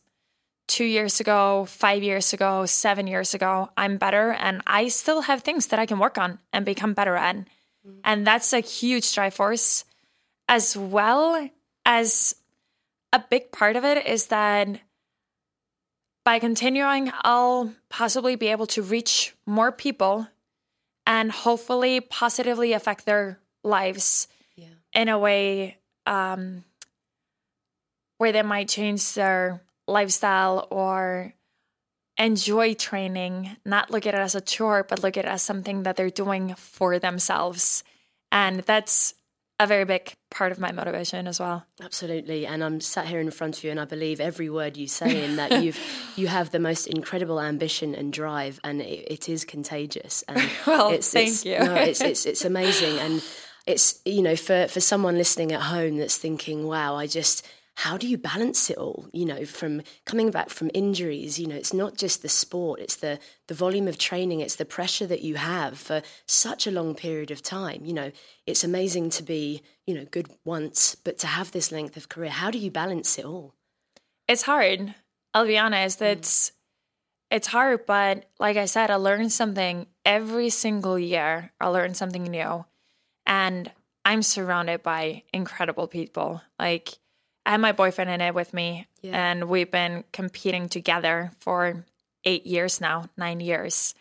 two 0.68 0.86
years 0.86 1.20
ago, 1.20 1.66
five 1.66 2.04
years 2.04 2.34
ago, 2.34 2.66
seven 2.66 3.08
years 3.08 3.34
ago. 3.34 3.70
I'm 3.78 3.98
better, 3.98 4.32
and 4.32 4.62
I 4.68 4.90
still 4.90 5.22
have 5.22 5.42
things 5.42 5.68
that 5.68 5.80
I 5.80 5.86
can 5.86 6.00
work 6.00 6.18
on 6.18 6.40
and 6.52 6.66
become 6.66 6.94
better 6.94 7.16
at. 7.16 7.36
Mm-hmm. 7.38 8.00
And 8.04 8.28
that's 8.28 8.52
a 8.52 8.60
huge 8.60 9.14
drive 9.14 9.34
force, 9.34 9.86
as 10.50 10.76
well 10.76 11.50
as 11.86 12.36
a 13.14 13.24
big 13.30 13.52
part 13.52 13.76
of 13.76 13.86
it 13.86 14.06
is 14.06 14.28
that 14.28 14.68
by 16.26 16.40
continuing, 16.40 17.12
I'll 17.22 17.74
possibly 17.90 18.36
be 18.36 18.48
able 18.48 18.66
to 18.68 18.82
reach 18.82 19.36
more 19.46 19.72
people 19.72 20.28
and 21.06 21.32
hopefully 21.32 22.02
positively 22.02 22.74
affect 22.74 23.06
their 23.06 23.40
lives 23.64 24.28
yeah. 24.56 24.70
in 24.94 25.08
a 25.08 25.20
way 25.20 25.78
um, 26.08 26.64
where 28.18 28.32
they 28.32 28.42
might 28.42 28.68
change 28.68 29.14
their 29.14 29.62
lifestyle 29.88 30.68
or 30.72 31.34
enjoy 32.18 32.74
training, 32.74 33.56
not 33.64 33.92
look 33.92 34.08
at 34.08 34.16
it 34.16 34.20
as 34.20 34.34
a 34.34 34.42
chore, 34.42 34.84
but 34.84 35.04
look 35.04 35.18
at 35.18 35.26
it 35.26 35.30
as 35.30 35.44
something 35.44 35.84
that 35.84 35.96
they're 35.96 36.10
doing 36.10 36.56
for 36.56 36.98
themselves. 36.98 37.84
And 38.32 38.62
that's 38.62 39.14
a 39.60 39.68
very 39.68 39.86
big 39.86 40.14
part 40.30 40.52
of 40.52 40.60
my 40.60 40.72
motivation 40.72 41.28
as 41.28 41.40
well. 41.40 41.66
Absolutely, 41.82 42.46
and 42.46 42.64
I'm 42.64 42.82
sat 42.82 43.08
here 43.08 43.20
in 43.20 43.32
front 43.32 43.58
of 43.58 43.64
you, 43.64 43.72
and 43.72 43.80
I 43.80 43.86
believe 43.86 44.20
every 44.20 44.50
word 44.50 44.76
you 44.76 44.88
say 44.88 45.24
in 45.24 45.38
that 45.38 45.52
you've 45.64 45.80
you 46.16 46.28
have 46.28 46.52
the 46.52 46.60
most 46.60 46.88
incredible 46.88 47.40
ambition 47.40 47.96
and 47.96 48.12
drive, 48.12 48.60
and 48.64 48.82
it, 48.82 49.08
it 49.10 49.30
is 49.30 49.46
contagious. 49.46 50.24
And 50.28 50.50
well, 50.68 50.92
it's, 50.92 51.12
thank 51.12 51.30
it's, 51.30 51.46
you. 51.46 51.60
no, 51.60 51.76
it's, 51.76 52.02
it's 52.02 52.26
it's 52.26 52.44
amazing, 52.44 53.00
and 53.00 53.24
it's 53.66 54.02
you 54.06 54.22
know 54.22 54.36
for 54.36 54.68
for 54.68 54.82
someone 54.82 55.18
listening 55.18 55.52
at 55.54 55.62
home 55.62 55.98
that's 55.98 56.18
thinking, 56.18 56.68
wow, 56.68 56.96
I 56.96 57.08
just 57.08 57.48
how 57.76 57.98
do 57.98 58.08
you 58.08 58.18
balance 58.18 58.70
it 58.70 58.78
all 58.78 59.08
you 59.12 59.26
know 59.26 59.46
from 59.46 59.82
coming 60.06 60.32
back 60.32 60.50
from 60.50 60.72
injuries 60.74 61.40
you 61.40 61.48
know 61.48 61.56
it's 61.56 61.74
not 61.74 61.98
just 61.98 62.22
the 62.22 62.30
sport 62.30 62.80
it's 62.80 62.96
the 62.98 63.20
the 63.48 63.54
volume 63.54 63.88
of 63.88 63.98
training 63.98 64.40
it's 64.40 64.56
the 64.56 64.66
pressure 64.66 65.08
that 65.08 65.22
you 65.22 65.36
have 65.36 65.78
for 65.78 66.02
such 66.28 66.66
a 66.66 66.72
long 66.72 66.96
period 66.96 67.32
of 67.32 67.42
time 67.42 67.84
you 67.84 67.94
know 67.94 68.12
it's 68.46 68.64
amazing 68.64 69.10
to 69.10 69.24
be 69.24 69.62
you 69.86 69.94
know 69.94 70.06
good 70.06 70.28
once 70.44 70.96
but 70.96 71.18
to 71.18 71.28
have 71.28 71.52
this 71.52 71.72
length 71.72 71.98
of 71.98 72.10
career 72.10 72.30
how 72.30 72.50
do 72.50 72.58
you 72.58 72.72
balance 72.72 73.18
it 73.18 73.26
all 73.26 73.54
it's 74.28 74.44
hard 74.44 74.96
i'll 75.34 75.46
be 75.46 75.58
honest 75.58 76.00
mm. 76.00 76.08
it's 76.08 76.52
it's 77.30 77.48
hard 77.48 77.86
but 77.86 78.26
like 78.40 78.58
i 78.58 78.66
said 78.66 78.90
i 78.90 78.96
learned 78.96 79.32
something 79.32 79.86
every 80.06 80.50
single 80.50 80.98
year 80.98 81.52
I 81.60 81.68
learn 81.68 81.96
something 81.96 82.24
new. 82.24 82.66
And 83.26 83.72
I'm 84.06 84.22
surrounded 84.22 84.84
by 84.84 85.24
incredible 85.34 85.88
people. 85.88 86.42
Like 86.60 86.94
I 87.46 87.52
have 87.52 87.60
my 87.60 87.72
boyfriend 87.72 88.10
in 88.10 88.22
it 88.22 88.34
with 88.34 88.54
me, 88.54 88.88
yeah. 89.02 89.30
and 89.30 89.46
we've 89.48 89.70
been 89.70 90.04
competing 90.12 90.68
together 90.68 91.32
for 91.40 91.86
eight 92.24 92.46
years 92.46 92.82
now, 92.82 93.06
nine 93.18 93.40
years. 93.40 93.94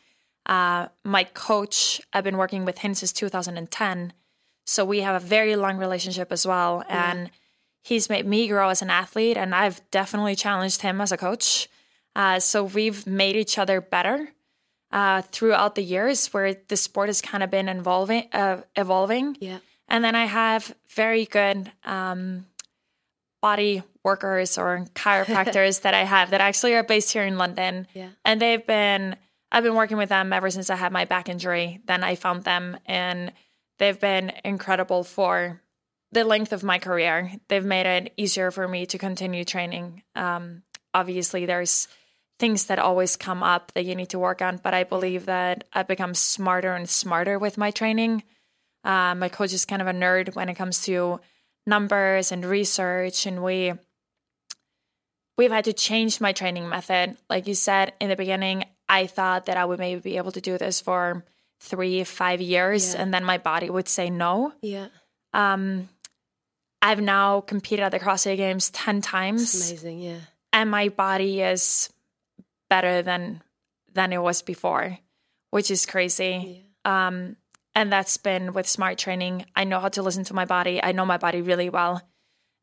Uh, 0.46 0.88
my 1.04 1.24
coach, 1.24 2.00
I've 2.12 2.24
been 2.24 2.38
working 2.38 2.64
with 2.64 2.78
him 2.78 2.94
since 2.94 3.12
2010. 3.12 4.12
So 4.66 4.84
we 4.84 5.00
have 5.00 5.22
a 5.22 5.24
very 5.24 5.56
long 5.56 5.76
relationship 5.76 6.32
as 6.32 6.46
well. 6.46 6.84
Yeah. 6.88 7.10
And 7.10 7.30
he's 7.82 8.08
made 8.08 8.26
me 8.26 8.48
grow 8.48 8.70
as 8.70 8.80
an 8.82 8.90
athlete, 8.90 9.36
and 9.36 9.54
I've 9.54 9.80
definitely 9.90 10.36
challenged 10.36 10.82
him 10.82 11.00
as 11.00 11.12
a 11.12 11.16
coach. 11.16 11.68
Uh, 12.16 12.40
so 12.40 12.64
we've 12.64 13.06
made 13.06 13.36
each 13.36 13.58
other 13.58 13.80
better 13.80 14.30
uh, 14.90 15.22
throughout 15.22 15.74
the 15.74 15.82
years 15.82 16.28
where 16.28 16.54
the 16.68 16.76
sport 16.76 17.08
has 17.08 17.20
kind 17.20 17.42
of 17.42 17.50
been 17.50 17.68
evolving. 17.68 18.28
Uh, 18.32 18.62
evolving. 18.76 19.36
Yeah. 19.40 19.58
And 19.88 20.02
then 20.02 20.14
I 20.14 20.24
have 20.24 20.74
very 20.88 21.26
good 21.26 21.70
um, 21.84 22.46
body 23.44 23.82
workers 24.02 24.56
or 24.56 24.86
chiropractors 24.94 25.80
that 25.82 25.92
I 25.92 26.04
have 26.04 26.30
that 26.30 26.40
actually 26.40 26.72
are 26.76 26.82
based 26.82 27.12
here 27.12 27.24
in 27.24 27.36
London. 27.36 27.86
Yeah. 27.92 28.08
And 28.24 28.40
they've 28.40 28.66
been, 28.66 29.16
I've 29.52 29.62
been 29.62 29.74
working 29.74 29.98
with 29.98 30.08
them 30.08 30.32
ever 30.32 30.48
since 30.48 30.70
I 30.70 30.76
had 30.76 30.92
my 30.92 31.04
back 31.04 31.28
injury. 31.28 31.82
Then 31.84 32.02
I 32.02 32.14
found 32.14 32.44
them 32.44 32.78
and 32.86 33.32
they've 33.78 34.00
been 34.00 34.32
incredible 34.46 35.04
for 35.04 35.60
the 36.10 36.24
length 36.24 36.54
of 36.54 36.64
my 36.64 36.78
career. 36.78 37.32
They've 37.48 37.62
made 37.62 37.84
it 37.84 38.14
easier 38.16 38.50
for 38.50 38.66
me 38.66 38.86
to 38.86 38.96
continue 38.96 39.44
training. 39.44 40.02
Um, 40.16 40.62
obviously, 40.94 41.44
there's 41.44 41.86
things 42.38 42.64
that 42.68 42.78
always 42.78 43.16
come 43.16 43.42
up 43.42 43.72
that 43.74 43.84
you 43.84 43.94
need 43.94 44.08
to 44.08 44.18
work 44.18 44.40
on, 44.40 44.56
but 44.56 44.72
I 44.72 44.84
believe 44.84 45.26
that 45.26 45.64
I've 45.70 45.86
become 45.86 46.14
smarter 46.14 46.72
and 46.72 46.88
smarter 46.88 47.38
with 47.38 47.58
my 47.58 47.72
training. 47.72 48.22
Uh, 48.84 49.14
my 49.14 49.28
coach 49.28 49.52
is 49.52 49.66
kind 49.66 49.82
of 49.82 49.88
a 49.88 49.92
nerd 49.92 50.34
when 50.34 50.48
it 50.48 50.54
comes 50.54 50.82
to 50.84 51.20
numbers 51.66 52.32
and 52.32 52.44
research, 52.44 53.26
and 53.26 53.42
we 53.42 53.72
we've 55.36 55.50
had 55.50 55.64
to 55.64 55.72
change 55.72 56.20
my 56.20 56.32
training 56.32 56.68
method. 56.68 57.16
Like 57.28 57.46
you 57.46 57.54
said 57.54 57.92
in 58.00 58.08
the 58.08 58.16
beginning, 58.16 58.64
I 58.88 59.06
thought 59.06 59.46
that 59.46 59.56
I 59.56 59.64
would 59.64 59.78
maybe 59.78 60.00
be 60.00 60.16
able 60.16 60.32
to 60.32 60.40
do 60.40 60.58
this 60.58 60.80
for 60.80 61.24
three, 61.60 62.04
five 62.04 62.40
years, 62.40 62.94
yeah. 62.94 63.02
and 63.02 63.14
then 63.14 63.24
my 63.24 63.38
body 63.38 63.70
would 63.70 63.88
say 63.88 64.10
no. 64.10 64.52
Yeah. 64.62 64.88
Um, 65.32 65.88
I've 66.82 67.00
now 67.00 67.40
competed 67.40 67.84
at 67.84 67.92
the 67.92 67.98
CrossFit 67.98 68.36
Games 68.36 68.70
10 68.70 69.00
times. 69.00 69.52
That's 69.52 69.70
amazing, 69.70 70.00
yeah. 70.00 70.18
And 70.52 70.70
my 70.70 70.90
body 70.90 71.40
is 71.40 71.90
better 72.68 73.02
than 73.02 73.42
than 73.92 74.12
it 74.12 74.22
was 74.22 74.42
before, 74.42 74.98
which 75.50 75.70
is 75.70 75.86
crazy. 75.86 76.64
Yeah. 76.84 77.06
Um, 77.06 77.36
and 77.74 77.92
that's 77.92 78.16
been 78.16 78.52
with 78.52 78.68
smart 78.68 78.98
training. 78.98 79.46
I 79.56 79.64
know 79.64 79.80
how 79.80 79.88
to 79.88 80.02
listen 80.02 80.24
to 80.24 80.34
my 80.34 80.44
body. 80.44 80.82
I 80.82 80.92
know 80.92 81.04
my 81.04 81.18
body 81.18 81.42
really 81.42 81.68
well. 81.68 82.02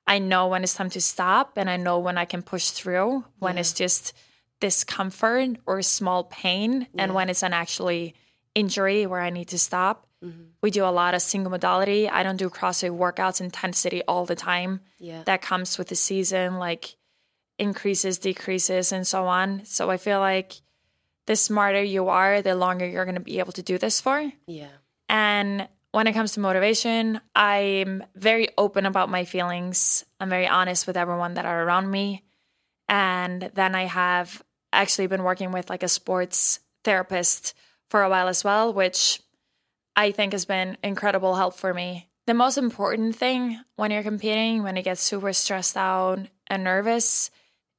I 0.08 0.20
know 0.20 0.48
when 0.48 0.64
it's 0.64 0.74
time 0.74 0.90
to 0.92 1.02
stop 1.02 1.58
and 1.58 1.70
I 1.70 1.78
know 1.78 2.00
when 2.00 2.18
I 2.18 2.26
can 2.26 2.42
push 2.42 2.70
through, 2.70 3.24
when 3.40 3.56
yeah. 3.56 3.62
it's 3.62 3.74
just 3.74 4.14
discomfort 4.60 5.58
or 5.66 5.82
small 5.82 6.24
pain, 6.26 6.88
yeah. 6.94 7.04
and 7.04 7.14
when 7.14 7.30
it's 7.30 7.44
an 7.44 7.54
actually 7.54 8.16
injury 8.56 9.06
where 9.06 9.22
I 9.22 9.30
need 9.30 9.50
to 9.50 9.60
stop. 9.60 10.08
Mm-hmm. 10.24 10.44
We 10.62 10.70
do 10.70 10.86
a 10.86 10.92
lot 10.92 11.14
of 11.14 11.22
single 11.22 11.50
modality. 11.50 12.08
I 12.08 12.24
don't 12.24 12.38
do 12.38 12.50
CrossFit 12.50 12.96
workouts 12.96 13.42
intensity 13.42 14.04
all 14.08 14.26
the 14.26 14.36
time. 14.36 14.82
Yeah. 15.00 15.24
That 15.26 15.42
comes 15.42 15.78
with 15.78 15.88
the 15.88 15.96
season, 15.96 16.58
like 16.58 16.96
increases, 17.58 18.20
decreases, 18.20 18.92
and 18.92 19.06
so 19.06 19.26
on. 19.26 19.66
So 19.66 19.90
I 19.90 19.98
feel 19.98 20.20
like 20.20 20.62
the 21.26 21.36
smarter 21.36 21.82
you 21.82 22.10
are, 22.10 22.42
the 22.42 22.56
longer 22.56 22.88
you're 22.88 23.06
going 23.06 23.16
to 23.16 23.22
be 23.22 23.40
able 23.40 23.54
to 23.54 23.64
do 23.64 23.78
this 23.78 24.00
for. 24.02 24.32
Yeah. 24.46 24.68
And 25.12 25.68
when 25.92 26.08
it 26.08 26.14
comes 26.14 26.32
to 26.32 26.40
motivation, 26.40 27.20
I'm 27.36 28.04
very 28.16 28.48
open 28.58 28.86
about 28.86 29.10
my 29.10 29.26
feelings. 29.26 30.06
I'm 30.22 30.30
very 30.30 30.48
honest 30.48 30.88
with 30.88 30.96
everyone 30.96 31.34
that 31.34 31.46
are 31.46 31.64
around 31.64 31.92
me. 31.92 32.24
And 32.88 33.52
then 33.54 33.76
I 33.76 33.86
have 33.86 34.42
actually 34.72 35.08
been 35.08 35.24
working 35.24 35.52
with 35.52 35.70
like 35.70 35.84
a 35.84 35.90
sports 35.90 36.62
therapist 36.86 37.54
for 37.90 38.02
a 38.02 38.10
while 38.10 38.30
as 38.30 38.44
well, 38.44 38.74
which 38.74 39.22
I 39.98 40.12
think 40.12 40.32
has 40.32 40.46
been 40.46 40.78
incredible 40.82 41.36
help 41.36 41.56
for 41.56 41.74
me. 41.74 42.08
The 42.26 42.34
most 42.34 42.58
important 42.58 43.18
thing 43.18 43.60
when 43.76 43.92
you're 43.92 44.04
competing, 44.04 44.64
when 44.64 44.78
you 44.78 44.82
get 44.82 44.98
super 44.98 45.34
stressed 45.34 45.76
out 45.76 46.20
and 46.48 46.64
nervous, 46.64 47.32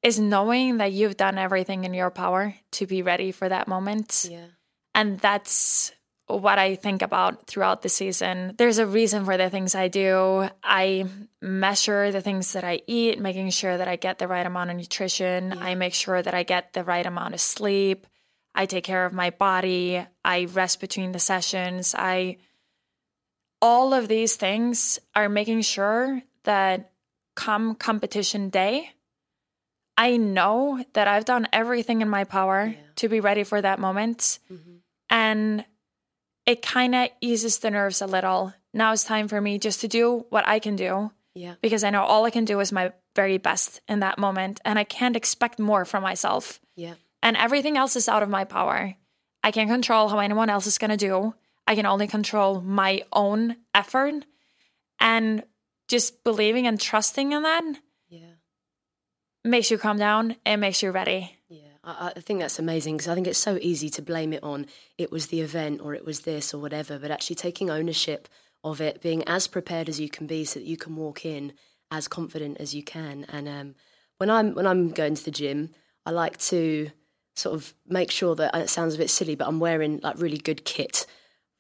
is 0.03 0.21
knowing 0.21 0.79
that 0.79 0.93
you've 0.93 1.17
done 1.17 1.39
everything 1.39 1.85
in 1.85 1.95
your 1.95 2.11
power 2.11 2.55
to 2.73 2.87
be 2.87 3.01
ready 3.01 3.33
for 3.33 3.49
that 3.49 3.69
moment. 3.69 4.29
Yeah. 4.31 4.47
And 4.95 5.19
that's 5.19 5.93
what 6.41 6.59
I 6.59 6.75
think 6.77 7.03
about 7.03 7.47
throughout 7.47 7.83
the 7.83 7.89
season. 7.89 8.55
There's 8.57 8.79
a 8.79 8.87
reason 8.87 9.25
for 9.25 9.37
the 9.37 9.51
things 9.51 9.75
I 9.75 9.89
do. 9.89 10.49
I 10.63 11.07
measure 11.41 12.11
the 12.11 12.21
things 12.21 12.53
that 12.53 12.65
I 12.65 12.81
eat, 12.87 13.21
making 13.21 13.51
sure 13.51 13.77
that 13.77 13.89
I 13.89 13.97
get 13.97 14.19
the 14.19 14.29
right 14.29 14.47
amount 14.47 14.71
of 14.71 14.77
nutrition. 14.77 15.53
Yeah. 15.57 15.65
I 15.65 15.75
make 15.75 15.95
sure 15.95 16.21
that 16.23 16.35
I 16.35 16.43
get 16.43 16.73
the 16.73 16.85
right 16.85 17.05
amount 17.05 17.35
of 17.35 17.41
sleep. 17.41 18.07
I 18.55 18.67
take 18.67 18.85
care 18.85 19.05
of 19.05 19.13
my 19.13 19.31
body. 19.31 20.05
I 20.25 20.45
rest 20.45 20.81
between 20.81 21.13
the 21.13 21.19
sessions. 21.19 21.95
I 21.97 22.39
all 23.61 23.95
of 23.95 24.09
these 24.09 24.37
things 24.37 24.99
are 25.15 25.29
making 25.29 25.63
sure 25.63 26.21
that 26.45 26.91
come 27.35 27.75
competition 27.75 28.51
day, 28.51 28.91
I 29.97 30.17
know 30.17 30.85
that 30.95 31.07
I've 31.09 31.25
done 31.25 31.47
everything 31.53 32.01
in 32.01 32.09
my 32.09 32.25
power 32.25 32.75
yeah. 32.75 32.81
to 32.97 33.09
be 33.09 33.21
ready 33.21 33.45
for 33.45 33.61
that 33.61 33.79
moment. 33.79 34.39
Mm-hmm. 34.53 34.77
And 35.11 35.65
it 36.47 36.63
kind 36.63 36.95
of 36.95 37.09
eases 37.21 37.59
the 37.59 37.71
nerves 37.71 38.03
a 38.03 38.07
little. 38.07 38.55
Now 38.75 38.93
it's 38.93 39.05
time 39.05 39.29
for 39.29 39.41
me 39.41 39.59
just 39.59 39.81
to 39.81 39.89
do 39.89 40.27
what 40.31 40.47
I 40.47 40.59
can 40.59 40.77
do. 40.77 41.11
Yeah. 41.35 41.55
Because 41.63 41.85
I 41.85 41.91
know 41.91 42.03
all 42.03 42.25
I 42.25 42.31
can 42.31 42.45
do 42.45 42.61
is 42.61 42.73
my 42.73 42.93
very 43.15 43.39
best 43.39 43.81
in 43.89 44.01
that 44.01 44.19
moment 44.19 44.61
and 44.65 44.79
I 44.79 44.85
can't 44.85 45.17
expect 45.17 45.59
more 45.59 45.85
from 45.85 46.03
myself. 46.03 46.61
Yeah 46.77 46.95
and 47.23 47.37
everything 47.37 47.77
else 47.77 47.97
is 47.97 48.09
out 48.09 48.23
of 48.23 48.29
my 48.29 48.45
power. 48.45 48.95
I 49.43 49.51
can't 49.51 49.71
control 49.71 50.09
how 50.09 50.19
anyone 50.19 50.51
else 50.51 50.67
is 50.67 50.79
going 50.79 50.91
to 50.91 50.97
do. 50.97 51.35
I 51.67 51.75
can 51.75 51.87
only 51.87 52.09
control 52.09 52.61
my 52.61 53.03
own 53.13 53.57
effort 53.75 54.25
and 54.99 55.45
just 55.89 56.25
believing 56.25 56.67
and 56.67 56.81
trusting 56.81 57.33
in 57.33 57.43
that. 57.43 57.65
Yeah. 58.09 58.35
Makes 59.45 59.71
you 59.71 59.79
calm 59.79 59.99
down 59.99 60.37
and 60.45 60.61
makes 60.61 60.83
you 60.83 60.91
ready. 60.91 61.37
I, 61.85 62.13
I 62.17 62.21
think 62.21 62.41
that's 62.41 62.59
amazing 62.59 62.97
because 62.97 63.09
I 63.09 63.15
think 63.15 63.27
it's 63.27 63.39
so 63.39 63.59
easy 63.61 63.91
to 63.91 64.03
blame 64.03 64.33
it 64.33 64.43
on 64.43 64.67
it 64.99 65.11
was 65.11 65.27
the 65.27 65.41
event 65.41 65.81
or 65.83 65.95
it 65.95 66.05
was 66.05 66.21
this 66.21 66.55
or 66.55 66.59
whatever, 66.59 66.99
but 66.99 67.11
actually 67.11 67.37
taking 67.37 67.71
ownership 67.71 68.29
of 68.65 68.81
it, 68.81 69.03
being 69.03 69.25
as 69.27 69.47
prepared 69.47 69.89
as 69.89 69.99
you 69.99 70.09
can 70.09 70.27
be 70.27 70.45
so 70.45 70.61
that 70.61 70.67
you 70.67 70.77
can 70.77 70.97
walk 70.97 71.25
in 71.25 71.53
as 71.91 72.09
confident 72.09 72.59
as 72.59 72.75
you 72.75 72.83
can. 72.83 73.27
And 73.29 73.49
um, 73.49 73.75
when 74.19 74.31
I'm 74.31 74.55
when 74.55 74.67
I'm 74.67 74.91
going 74.91 75.15
to 75.15 75.25
the 75.25 75.31
gym, 75.31 75.71
I 76.07 76.11
like 76.11 76.39
to 76.39 76.91
sort 77.35 77.55
of 77.55 77.75
make 77.87 78.11
sure 78.11 78.35
that 78.37 78.55
it 78.55 78.71
sounds 78.71 78.95
a 78.95 78.99
bit 78.99 79.11
silly, 79.11 79.35
but 79.35 79.49
I'm 79.49 79.61
wearing 79.61 80.01
like 80.03 80.19
really 80.19 80.39
good 80.39 80.65
kit. 80.65 81.07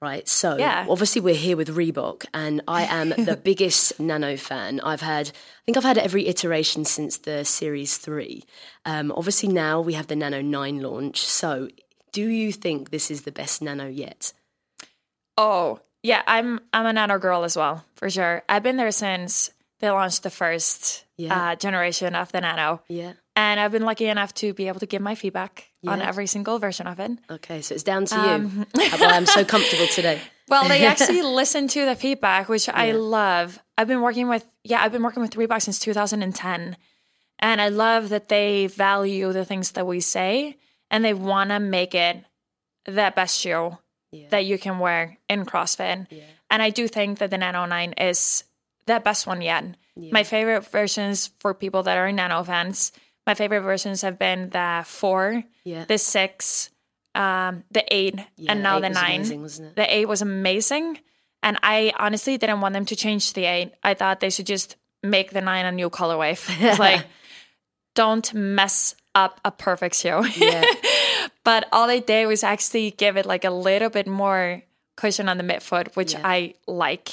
Right. 0.02 0.26
So 0.28 0.56
yeah. 0.56 0.84
obviously 0.88 1.20
we're 1.20 1.36
here 1.36 1.56
with 1.56 1.68
Reebok 1.68 2.26
and 2.34 2.60
I 2.66 2.82
am 2.86 3.10
the 3.16 3.36
biggest 3.36 4.00
nano 4.00 4.36
fan. 4.36 4.80
I've 4.80 5.00
had 5.00 5.28
I 5.28 5.62
think 5.64 5.76
I've 5.76 5.84
had 5.84 5.96
every 5.96 6.26
iteration 6.26 6.84
since 6.84 7.18
the 7.18 7.44
series 7.44 7.98
three. 7.98 8.42
Um, 8.84 9.12
obviously 9.12 9.48
now 9.48 9.80
we 9.80 9.92
have 9.92 10.08
the 10.08 10.16
Nano 10.16 10.42
9 10.42 10.80
launch. 10.80 11.24
So 11.24 11.68
do 12.10 12.28
you 12.28 12.50
think 12.50 12.90
this 12.90 13.12
is 13.12 13.22
the 13.22 13.30
best 13.30 13.62
nano 13.62 13.86
yet? 13.86 14.32
Oh, 15.38 15.78
yeah, 16.02 16.22
I'm 16.26 16.58
I'm 16.72 16.86
a 16.86 16.92
nano 16.92 17.18
girl 17.18 17.44
as 17.44 17.56
well, 17.56 17.84
for 17.94 18.10
sure. 18.10 18.42
I've 18.48 18.64
been 18.64 18.76
there 18.76 18.90
since 18.90 19.52
they 19.78 19.88
launched 19.88 20.24
the 20.24 20.30
first 20.30 21.04
yeah. 21.16 21.52
uh, 21.52 21.54
generation 21.54 22.16
of 22.16 22.32
the 22.32 22.40
nano. 22.40 22.82
Yeah. 22.88 23.12
And 23.34 23.58
I've 23.58 23.72
been 23.72 23.84
lucky 23.84 24.06
enough 24.08 24.34
to 24.34 24.52
be 24.52 24.68
able 24.68 24.80
to 24.80 24.86
give 24.86 25.00
my 25.00 25.14
feedback 25.14 25.70
yeah. 25.80 25.92
on 25.92 26.02
every 26.02 26.26
single 26.26 26.58
version 26.58 26.86
of 26.86 27.00
it. 27.00 27.12
Okay, 27.30 27.62
so 27.62 27.74
it's 27.74 27.82
down 27.82 28.04
to 28.06 28.18
um, 28.18 28.66
you. 28.74 28.84
Why 28.90 29.06
I'm 29.06 29.24
so 29.24 29.44
comfortable 29.54 29.86
today. 29.86 30.20
Well, 30.48 30.68
they 30.68 30.84
actually 30.84 31.22
listen 31.40 31.66
to 31.68 31.86
the 31.86 31.96
feedback, 31.96 32.48
which 32.48 32.68
yeah. 32.68 32.74
I 32.76 32.92
love. 32.92 33.58
I've 33.78 33.88
been 33.88 34.02
working 34.02 34.28
with, 34.28 34.46
yeah, 34.64 34.82
I've 34.82 34.92
been 34.92 35.02
working 35.02 35.22
with 35.22 35.32
Reebok 35.32 35.62
since 35.62 35.78
2010. 35.78 36.76
And 37.38 37.60
I 37.60 37.68
love 37.68 38.10
that 38.10 38.28
they 38.28 38.66
value 38.66 39.32
the 39.32 39.44
things 39.44 39.72
that 39.72 39.86
we 39.86 40.00
say 40.00 40.56
and 40.90 41.04
they 41.04 41.14
want 41.14 41.50
to 41.50 41.58
make 41.58 41.94
it 41.94 42.22
the 42.84 43.12
best 43.16 43.40
shoe 43.40 43.78
yeah. 44.12 44.28
that 44.28 44.44
you 44.44 44.58
can 44.58 44.78
wear 44.78 45.18
in 45.28 45.46
CrossFit. 45.46 46.06
And 46.50 46.62
I 46.62 46.70
do 46.70 46.86
think 46.86 47.18
that 47.18 47.30
the 47.30 47.38
Nano 47.38 47.64
9 47.64 47.94
is 47.94 48.44
the 48.86 49.00
best 49.00 49.26
one 49.26 49.40
yet. 49.40 49.64
My 49.96 50.22
favorite 50.22 50.66
versions 50.70 51.30
for 51.40 51.54
people 51.54 51.82
that 51.84 51.98
are 51.98 52.12
Nano 52.12 52.44
fans 52.44 52.92
my 53.26 53.34
favorite 53.34 53.60
versions 53.62 54.02
have 54.02 54.18
been 54.18 54.50
the 54.50 54.82
four, 54.86 55.44
yeah. 55.64 55.84
the 55.86 55.98
six, 55.98 56.70
um, 57.14 57.64
the 57.70 57.84
eight, 57.94 58.16
yeah, 58.36 58.52
and 58.52 58.62
now 58.62 58.80
the 58.80 58.88
nine. 58.88 59.22
Amazing, 59.30 59.72
the 59.76 59.86
eight 59.94 60.06
was 60.08 60.22
amazing, 60.22 60.98
and 61.42 61.58
I 61.62 61.92
honestly 61.98 62.36
didn't 62.38 62.60
want 62.60 62.72
them 62.74 62.86
to 62.86 62.96
change 62.96 63.32
the 63.34 63.44
eight. 63.44 63.72
I 63.82 63.94
thought 63.94 64.20
they 64.20 64.30
should 64.30 64.46
just 64.46 64.76
make 65.02 65.30
the 65.30 65.40
nine 65.40 65.66
a 65.66 65.72
new 65.72 65.90
colorway. 65.90 66.32
It's 66.60 66.78
like, 66.78 67.04
don't 67.94 68.32
mess 68.34 68.94
up 69.14 69.40
a 69.44 69.50
perfect 69.50 69.94
show. 69.96 70.24
Yeah. 70.24 70.64
But 71.44 71.66
all 71.72 71.88
they 71.88 71.98
did 71.98 72.26
was 72.28 72.44
actually 72.44 72.92
give 72.92 73.16
it 73.16 73.26
like 73.26 73.44
a 73.44 73.50
little 73.50 73.90
bit 73.90 74.06
more 74.06 74.62
cushion 74.96 75.28
on 75.28 75.38
the 75.38 75.42
midfoot, 75.44 75.96
which 75.96 76.12
Yeah. 76.12 76.20
I 76.24 76.54
like. 76.68 77.10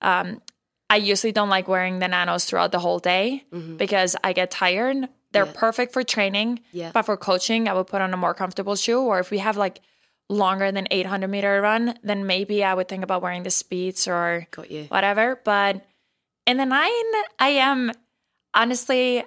Um, 0.00 0.40
I 0.88 0.96
usually 0.96 1.32
don't 1.32 1.50
like 1.50 1.68
wearing 1.68 1.98
the 1.98 2.08
nanos 2.08 2.46
throughout 2.46 2.72
the 2.72 2.78
whole 2.78 2.98
day 2.98 3.44
because 3.76 4.16
I 4.24 4.32
get 4.32 4.50
tired. 4.50 5.08
They're. 5.36 5.46
Yeah. 5.46 5.52
perfect 5.54 5.92
for 5.92 6.02
training, 6.02 6.60
Yeah. 6.72 6.90
but 6.92 7.02
for 7.02 7.16
coaching, 7.16 7.68
I 7.68 7.72
would 7.74 7.86
put 7.86 8.00
on 8.00 8.12
a 8.12 8.16
more 8.16 8.34
comfortable 8.34 8.76
shoe. 8.76 9.00
Or 9.00 9.18
if 9.20 9.30
we 9.30 9.38
have 9.38 9.56
like 9.56 9.80
longer 10.28 10.72
than 10.72 10.88
800 10.90 11.28
meter 11.28 11.60
run, 11.62 11.98
then 12.02 12.26
maybe 12.26 12.64
I 12.64 12.74
would 12.74 12.88
think 12.88 13.04
about 13.04 13.22
wearing 13.22 13.42
the 13.44 13.50
speeds 13.50 14.08
or 14.08 14.46
Got 14.50 14.70
you. 14.70 14.84
whatever. 14.88 15.40
But 15.44 15.84
in 16.46 16.56
the 16.56 16.66
nine, 16.66 17.10
I 17.38 17.50
am 17.60 17.92
honestly, 18.54 19.24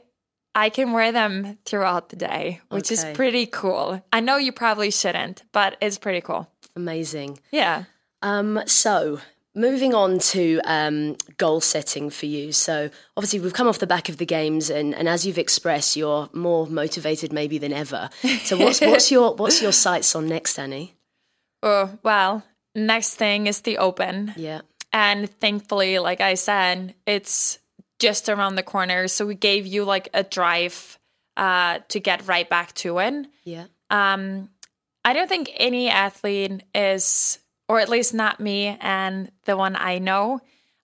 I 0.56 0.70
can 0.70 0.92
wear 0.92 1.12
them 1.12 1.58
throughout 1.66 2.10
the 2.10 2.16
day, 2.16 2.60
which 2.70 2.92
Okay. 2.92 2.96
is 2.96 3.06
pretty 3.16 3.46
cool. 3.46 4.04
I 4.12 4.20
know 4.20 4.38
you 4.38 4.52
probably 4.52 4.92
shouldn't, 4.92 5.44
but 5.52 5.78
it's 5.82 5.98
pretty 5.98 6.22
cool. 6.22 6.50
Amazing. 6.76 7.40
Yeah. 7.52 7.84
Um, 8.22 8.62
so 8.66 9.20
moving 9.56 9.94
on 9.94 10.20
to 10.20 10.62
um, 10.64 11.18
goal 11.38 11.62
setting 11.62 12.10
for 12.10 12.26
you. 12.26 12.52
So 12.52 12.90
obviously 13.18 13.40
we've 13.40 13.54
come 13.54 13.68
off 13.68 13.80
the 13.80 13.88
back 13.88 14.10
of 14.10 14.18
the 14.18 14.26
games, 14.26 14.70
and, 14.70 14.94
and 14.96 15.10
as 15.10 15.26
you've 15.26 15.38
expressed, 15.38 15.96
you're 15.96 16.30
more 16.34 16.68
motivated 16.68 17.34
maybe 17.34 17.58
than 17.58 17.74
ever. 17.74 18.10
So 18.44 18.58
what's 18.58 18.82
what's 18.82 19.12
your 19.12 19.36
what's 19.36 19.62
your 19.62 19.72
sights 19.72 20.16
on 20.16 20.28
next, 20.28 20.58
Annie? 20.60 20.96
Oh, 21.62 21.98
well, 22.04 22.44
next 22.76 23.16
thing 23.16 23.48
is 23.48 23.62
the 23.62 23.80
open. 23.80 24.34
Yeah. 24.38 24.62
And 24.94 25.30
thankfully, 25.30 26.00
like 26.00 26.22
I 26.22 26.36
said, 26.36 26.96
it's 27.06 27.60
just 28.00 28.30
around 28.30 28.56
the 28.56 28.64
corner. 28.64 29.08
So 29.08 29.26
we 29.26 29.36
gave 29.36 29.68
you 29.68 29.84
like 29.84 30.10
a 30.14 30.24
drive 30.24 30.98
uh, 31.38 31.80
to 31.90 32.00
get 32.00 32.28
right 32.28 32.50
back 32.50 32.74
to 32.76 33.00
it. 33.00 33.28
Yeah. 33.44 33.66
Um, 33.90 34.50
I 35.04 35.14
don't 35.14 35.28
think 35.28 35.52
any 35.58 35.90
athlete 35.90 36.64
is, 36.74 37.40
or 37.70 37.80
at 37.80 37.88
least 37.88 38.14
not 38.14 38.40
me 38.42 38.76
and 38.82 39.32
the 39.46 39.56
one 39.56 39.76
I 39.78 40.00
know, 40.00 40.42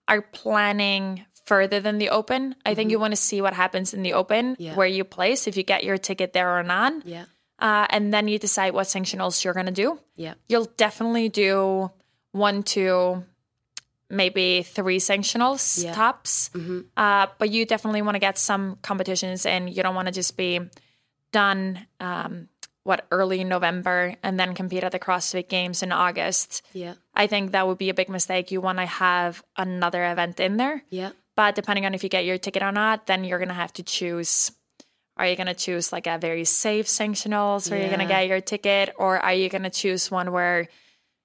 are 0.08 0.22
planning 0.22 1.26
further 1.44 1.80
than 1.80 1.98
the 1.98 2.10
open. 2.10 2.54
I 2.64 2.74
think 2.74 2.90
you 2.90 2.98
want 2.98 3.12
to 3.12 3.16
see 3.20 3.40
what 3.42 3.52
happens 3.54 3.92
in 3.92 4.02
the 4.02 4.14
open, 4.14 4.52
Mm-hmm. 4.54 4.62
Yeah. 4.62 4.74
where 4.76 4.86
you 4.86 5.04
place, 5.04 5.46
if 5.46 5.56
you 5.56 5.62
get 5.64 5.84
your 5.84 5.98
ticket 5.98 6.32
there 6.32 6.56
or 6.58 6.62
not. 6.62 7.04
Yeah. 7.04 7.24
Uh, 7.58 7.86
and 7.90 8.12
then 8.14 8.28
you 8.28 8.38
decide 8.38 8.72
what 8.74 8.86
sanctionals 8.86 9.42
you're 9.44 9.54
going 9.54 9.66
to 9.66 9.72
do. 9.72 9.98
Yeah. 10.16 10.34
You'll 10.48 10.70
definitely 10.76 11.28
do 11.28 11.90
one, 12.32 12.62
two, 12.62 13.24
maybe 14.10 14.62
three 14.62 14.98
sanctionals 14.98 15.82
Yeah. 15.82 15.94
tops. 15.94 16.50
Uh, 16.96 17.26
but 17.38 17.50
you 17.50 17.64
definitely 17.66 18.02
want 18.02 18.14
to 18.14 18.20
get 18.20 18.38
some 18.38 18.78
competitions 18.82 19.46
and 19.46 19.68
You 19.74 19.82
don't 19.82 19.94
want 19.94 20.06
to 20.08 20.12
just 20.14 20.36
be 20.36 20.60
done, 21.32 21.86
um, 22.00 22.48
what, 22.86 23.04
early 23.10 23.42
November 23.44 24.14
and 24.22 24.38
then 24.38 24.54
compete 24.54 24.84
at 24.84 24.92
the 24.92 24.98
CrossFit 24.98 25.48
Games 25.48 25.82
in 25.82 25.92
August. 25.92 26.62
Yeah. 26.72 26.94
I 27.14 27.26
think 27.26 27.52
that 27.52 27.66
would 27.66 27.78
be 27.78 27.90
a 27.90 27.94
big 27.94 28.08
mistake. 28.08 28.50
You 28.50 28.60
want 28.60 28.78
to 28.78 28.86
have 28.86 29.42
another 29.56 30.04
event 30.10 30.40
in 30.40 30.56
there. 30.56 30.82
Yeah. 30.88 31.10
But 31.34 31.54
depending 31.54 31.84
on 31.84 31.94
if 31.94 32.02
you 32.02 32.08
get 32.08 32.24
your 32.24 32.38
ticket 32.38 32.62
or 32.62 32.72
not, 32.72 33.06
then 33.06 33.24
you're 33.24 33.38
going 33.38 33.48
to 33.48 33.54
have 33.54 33.72
to 33.74 33.82
choose. 33.82 34.52
Are 35.18 35.26
you 35.26 35.36
going 35.36 35.46
to 35.48 35.54
choose 35.54 35.92
like 35.92 36.06
a 36.06 36.18
very 36.18 36.44
safe 36.44 36.86
sanctionals 36.86 37.70
where 37.70 37.80
you're 37.80 37.88
going 37.88 38.00
to 38.00 38.06
get 38.06 38.28
your 38.28 38.40
ticket? 38.40 38.94
Or 38.96 39.18
are 39.18 39.34
you 39.34 39.48
going 39.48 39.62
to 39.64 39.70
choose 39.70 40.10
one 40.10 40.30
where 40.32 40.68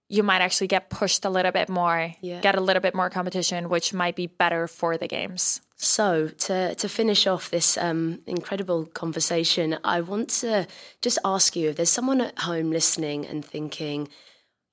you 0.09 0.23
might 0.23 0.41
actually 0.41 0.67
get 0.67 0.89
pushed 0.89 1.23
a 1.23 1.29
little 1.29 1.51
bit 1.53 1.69
more, 1.69 2.13
Yeah. 2.21 2.41
get 2.41 2.55
a 2.55 2.61
little 2.61 2.81
bit 2.81 2.93
more 2.95 3.09
competition, 3.09 3.69
which 3.69 3.93
might 3.93 4.15
be 4.15 4.27
better 4.27 4.67
for 4.67 4.97
the 4.97 5.07
games? 5.07 5.61
So 5.83 6.27
to 6.27 6.75
to 6.75 6.87
finish 6.87 7.25
off 7.25 7.49
this 7.49 7.75
um, 7.75 8.19
incredible 8.27 8.85
conversation, 8.85 9.79
I 9.83 10.01
want 10.01 10.29
to 10.41 10.67
just 11.01 11.17
ask 11.25 11.55
you 11.55 11.69
if 11.69 11.75
there's 11.75 11.89
someone 11.89 12.21
at 12.21 12.37
home 12.37 12.69
listening 12.69 13.25
and 13.25 13.43
thinking, 13.43 14.07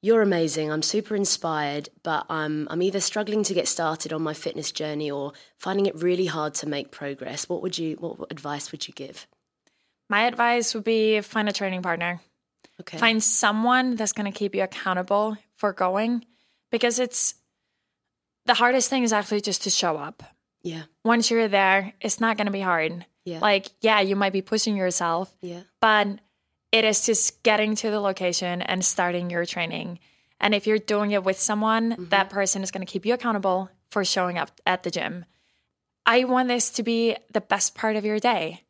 "You're 0.03 0.21
amazing. 0.21 0.71
I'm 0.71 0.83
super 0.83 1.17
inspired, 1.17 1.89
but 2.03 2.27
I'm 2.29 2.69
I'm 2.71 2.83
either 2.83 3.01
struggling 3.01 3.43
to 3.45 3.55
get 3.55 3.69
started 3.69 4.13
on 4.13 4.21
my 4.21 4.35
fitness 4.35 4.71
journey 4.71 5.11
or 5.11 5.33
finding 5.57 5.87
it 5.87 5.97
really 5.97 6.27
hard 6.27 6.53
to 6.57 6.69
make 6.69 6.91
progress." 6.91 7.49
What 7.49 7.63
would 7.63 7.79
you 7.79 7.97
what 7.97 8.31
advice 8.31 8.71
would 8.71 8.87
you 8.87 8.93
give? 8.93 9.27
My 10.11 10.27
advice 10.27 10.75
would 10.75 10.85
be 10.85 11.23
find 11.23 11.49
a 11.49 11.53
training 11.53 11.81
partner. 11.81 12.21
Okay. 12.83 12.99
Find 12.99 13.25
someone 13.25 13.97
that's 13.97 14.13
going 14.13 14.31
to 14.31 14.39
keep 14.39 14.55
you 14.55 14.63
accountable 14.63 15.39
for 15.57 15.73
going 15.73 16.27
because 16.71 16.99
it's 16.99 17.35
the 18.45 18.55
hardest 18.55 18.91
thing 18.91 19.05
is 19.05 19.13
actually 19.15 19.41
just 19.41 19.63
to 19.63 19.71
show 19.71 19.97
up. 19.97 20.23
Yeah. 20.63 20.83
Once 21.05 21.31
you're 21.31 21.49
there, 21.49 21.93
it's 22.01 22.21
not 22.21 22.37
going 22.37 22.47
to 22.47 22.53
be 22.53 22.61
hard. 22.61 23.05
Yeah. 23.25 23.39
Like, 23.41 23.69
yeah, 23.81 24.01
you 24.01 24.17
might 24.17 24.33
be 24.33 24.43
pushing 24.43 24.77
yourself, 24.77 25.35
Yeah. 25.41 25.61
but 25.81 26.09
it 26.73 26.85
is 26.85 27.05
just 27.07 27.43
getting 27.43 27.75
to 27.77 27.91
the 27.91 28.01
location 28.01 28.61
and 28.63 28.85
starting 28.85 29.31
your 29.31 29.45
training. 29.47 29.99
And 30.41 30.55
if 30.55 30.67
you're 30.67 30.79
doing 30.79 31.11
it 31.13 31.25
with 31.25 31.39
someone, 31.39 31.93
Mm-hmm. 31.93 32.09
that 32.11 32.31
person 32.31 32.63
is 32.63 32.71
going 32.71 32.85
to 32.87 32.91
keep 32.93 33.05
you 33.07 33.15
accountable 33.15 33.71
for 33.91 34.05
showing 34.05 34.39
up 34.39 34.51
at 34.67 34.83
the 34.83 34.91
gym. 34.91 35.25
I 36.07 36.25
want 36.25 36.49
this 36.49 36.71
to 36.71 36.83
be 36.83 37.17
the 37.33 37.41
best 37.41 37.75
part 37.75 37.97
of 37.97 38.05
your 38.05 38.19
day 38.19 38.63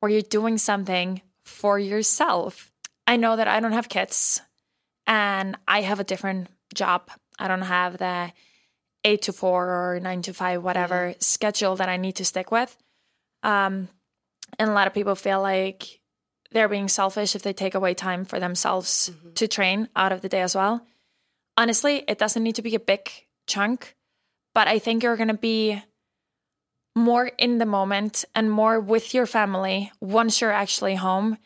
where 0.00 0.10
you're 0.10 0.22
doing 0.22 0.58
something 0.58 1.20
for 1.44 1.78
yourself. 1.78 2.72
I 3.06 3.16
know 3.16 3.36
that 3.36 3.48
I 3.48 3.60
don't 3.60 3.72
have 3.72 3.88
kids 3.88 4.40
and 5.06 5.56
I 5.68 5.82
have 5.82 6.00
a 6.00 6.04
different 6.04 6.48
job. 6.74 7.10
I 7.38 7.48
don't 7.48 7.62
have 7.62 7.98
the 7.98 8.32
eight 9.06 9.22
to 9.22 9.32
four 9.32 9.64
or 9.94 10.00
nine 10.00 10.20
to 10.22 10.34
five, 10.34 10.62
whatever 10.62 11.14
schedule 11.20 11.76
that 11.76 11.88
I 11.88 11.96
need 11.96 12.16
to 12.16 12.24
stick 12.24 12.50
with. 12.50 12.76
Um, 13.42 13.88
and 14.58 14.68
a 14.68 14.72
lot 14.74 14.86
of 14.88 14.94
people 14.94 15.14
feel 15.14 15.40
like 15.40 16.00
they're 16.50 16.68
being 16.68 16.88
selfish 16.88 17.34
if 17.36 17.42
they 17.42 17.52
take 17.52 17.74
away 17.74 17.94
time 17.94 18.24
for 18.24 18.40
themselves 18.40 19.10
to 19.36 19.46
train 19.48 19.88
out 19.94 20.12
of 20.12 20.20
the 20.22 20.28
day 20.28 20.40
as 20.40 20.54
well. 20.54 20.84
Honestly, 21.56 22.04
it 22.08 22.18
doesn't 22.18 22.42
need 22.42 22.56
to 22.56 22.62
be 22.62 22.74
a 22.74 22.80
big 22.80 23.08
chunk, 23.46 23.94
but 24.54 24.66
I 24.68 24.78
think 24.78 25.02
you're 25.02 25.16
going 25.16 25.28
to 25.28 25.34
be 25.34 25.82
more 26.94 27.26
in 27.38 27.58
the 27.58 27.66
moment 27.66 28.24
and 28.34 28.50
more 28.50 28.80
with 28.80 29.14
your 29.14 29.26
family 29.26 29.92
once 30.00 30.40
you're 30.40 30.52
actually 30.52 30.94
home 30.96 31.36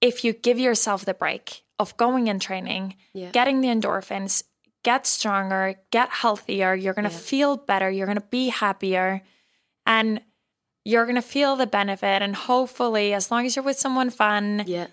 if 0.00 0.24
you 0.24 0.32
give 0.32 0.58
yourself 0.58 1.04
the 1.04 1.14
break 1.14 1.62
of 1.78 1.96
going 1.96 2.28
and 2.28 2.40
training, 2.40 2.96
Yeah. 3.12 3.30
getting 3.30 3.60
the 3.60 3.68
endorphins, 3.68 4.44
get 4.82 5.06
stronger, 5.06 5.74
get 5.90 6.08
healthier. 6.10 6.74
You're 6.74 6.94
going 6.94 7.08
to 7.08 7.10
feel 7.10 7.56
better. 7.56 7.90
You're 7.90 8.06
going 8.06 8.18
to 8.18 8.26
be 8.30 8.48
happier. 8.48 9.22
And 9.86 10.20
you're 10.84 11.04
going 11.04 11.16
to 11.16 11.22
feel 11.22 11.56
the 11.56 11.66
benefit. 11.66 12.22
And 12.22 12.34
hopefully, 12.34 13.12
as 13.14 13.30
long 13.30 13.46
as 13.46 13.56
you're 13.56 13.64
with 13.64 13.78
someone 13.78 14.10
fun, 14.10 14.64
Yeah. 14.66 14.86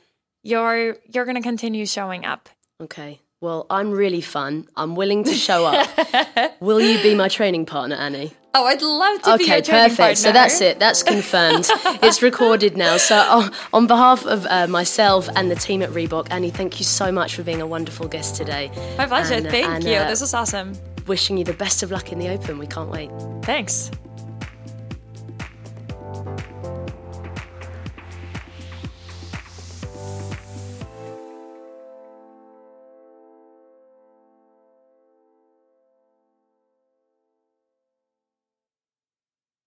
you're 0.43 0.97
you're 1.13 1.26
going 1.26 1.36
to 1.36 1.41
continue 1.41 1.86
showing 1.86 2.26
up. 2.26 2.50
Okay. 2.82 3.19
Well, 3.39 3.67
I'm 3.69 3.91
really 3.91 4.21
fun. 4.21 4.67
I'm 4.76 4.95
willing 4.95 5.23
to 5.26 5.34
show 5.34 5.63
up. 5.63 6.60
Will 6.60 6.82
you 6.82 7.00
be 7.04 7.13
my 7.13 7.28
training 7.28 7.67
partner, 7.67 7.95
Annie? 7.95 8.34
Oh, 8.56 8.65
I'd 8.65 8.82
love 8.82 9.21
to 9.21 9.34
Okay, 9.36 9.62
perfect. 9.62 10.17
So 10.17 10.32
that's 10.32 10.60
it. 10.60 10.80
That's 10.80 11.04
confirmed. 11.04 11.67
it's 12.02 12.23
recorded 12.23 12.76
now. 12.76 12.97
So, 12.97 13.15
on, 13.15 13.52
on 13.73 13.86
behalf 13.86 14.26
of 14.26 14.47
uh, 14.47 14.65
myself 14.65 15.30
and 15.36 15.52
the 15.52 15.56
team 15.56 15.84
at 15.84 15.91
Reebok, 15.91 16.30
Annie, 16.32 16.50
thank 16.50 16.80
you 16.80 16.86
so 16.86 17.12
much 17.12 17.36
for 17.36 17.43
being 17.43 17.62
a 17.62 17.67
wonderful 17.67 18.08
guest 18.08 18.36
today. 18.36 18.71
My 18.97 19.06
pleasure. 19.06 19.36
And, 19.36 19.45
uh, 19.45 19.52
Thank 19.52 19.67
and, 19.67 19.84
you. 19.84 19.97
uh, 19.97 20.10
this 20.10 20.23
is 20.23 20.34
awesome. 20.34 20.73
Wishing 21.06 21.38
you 21.38 21.43
the 21.43 21.54
best 21.54 21.84
of 21.84 21.91
luck 21.91 22.12
in 22.12 22.17
the 22.17 22.30
Open. 22.30 22.58
We 22.58 22.65
can't 22.65 22.89
wait. 22.89 23.12
Thanks. 23.43 23.91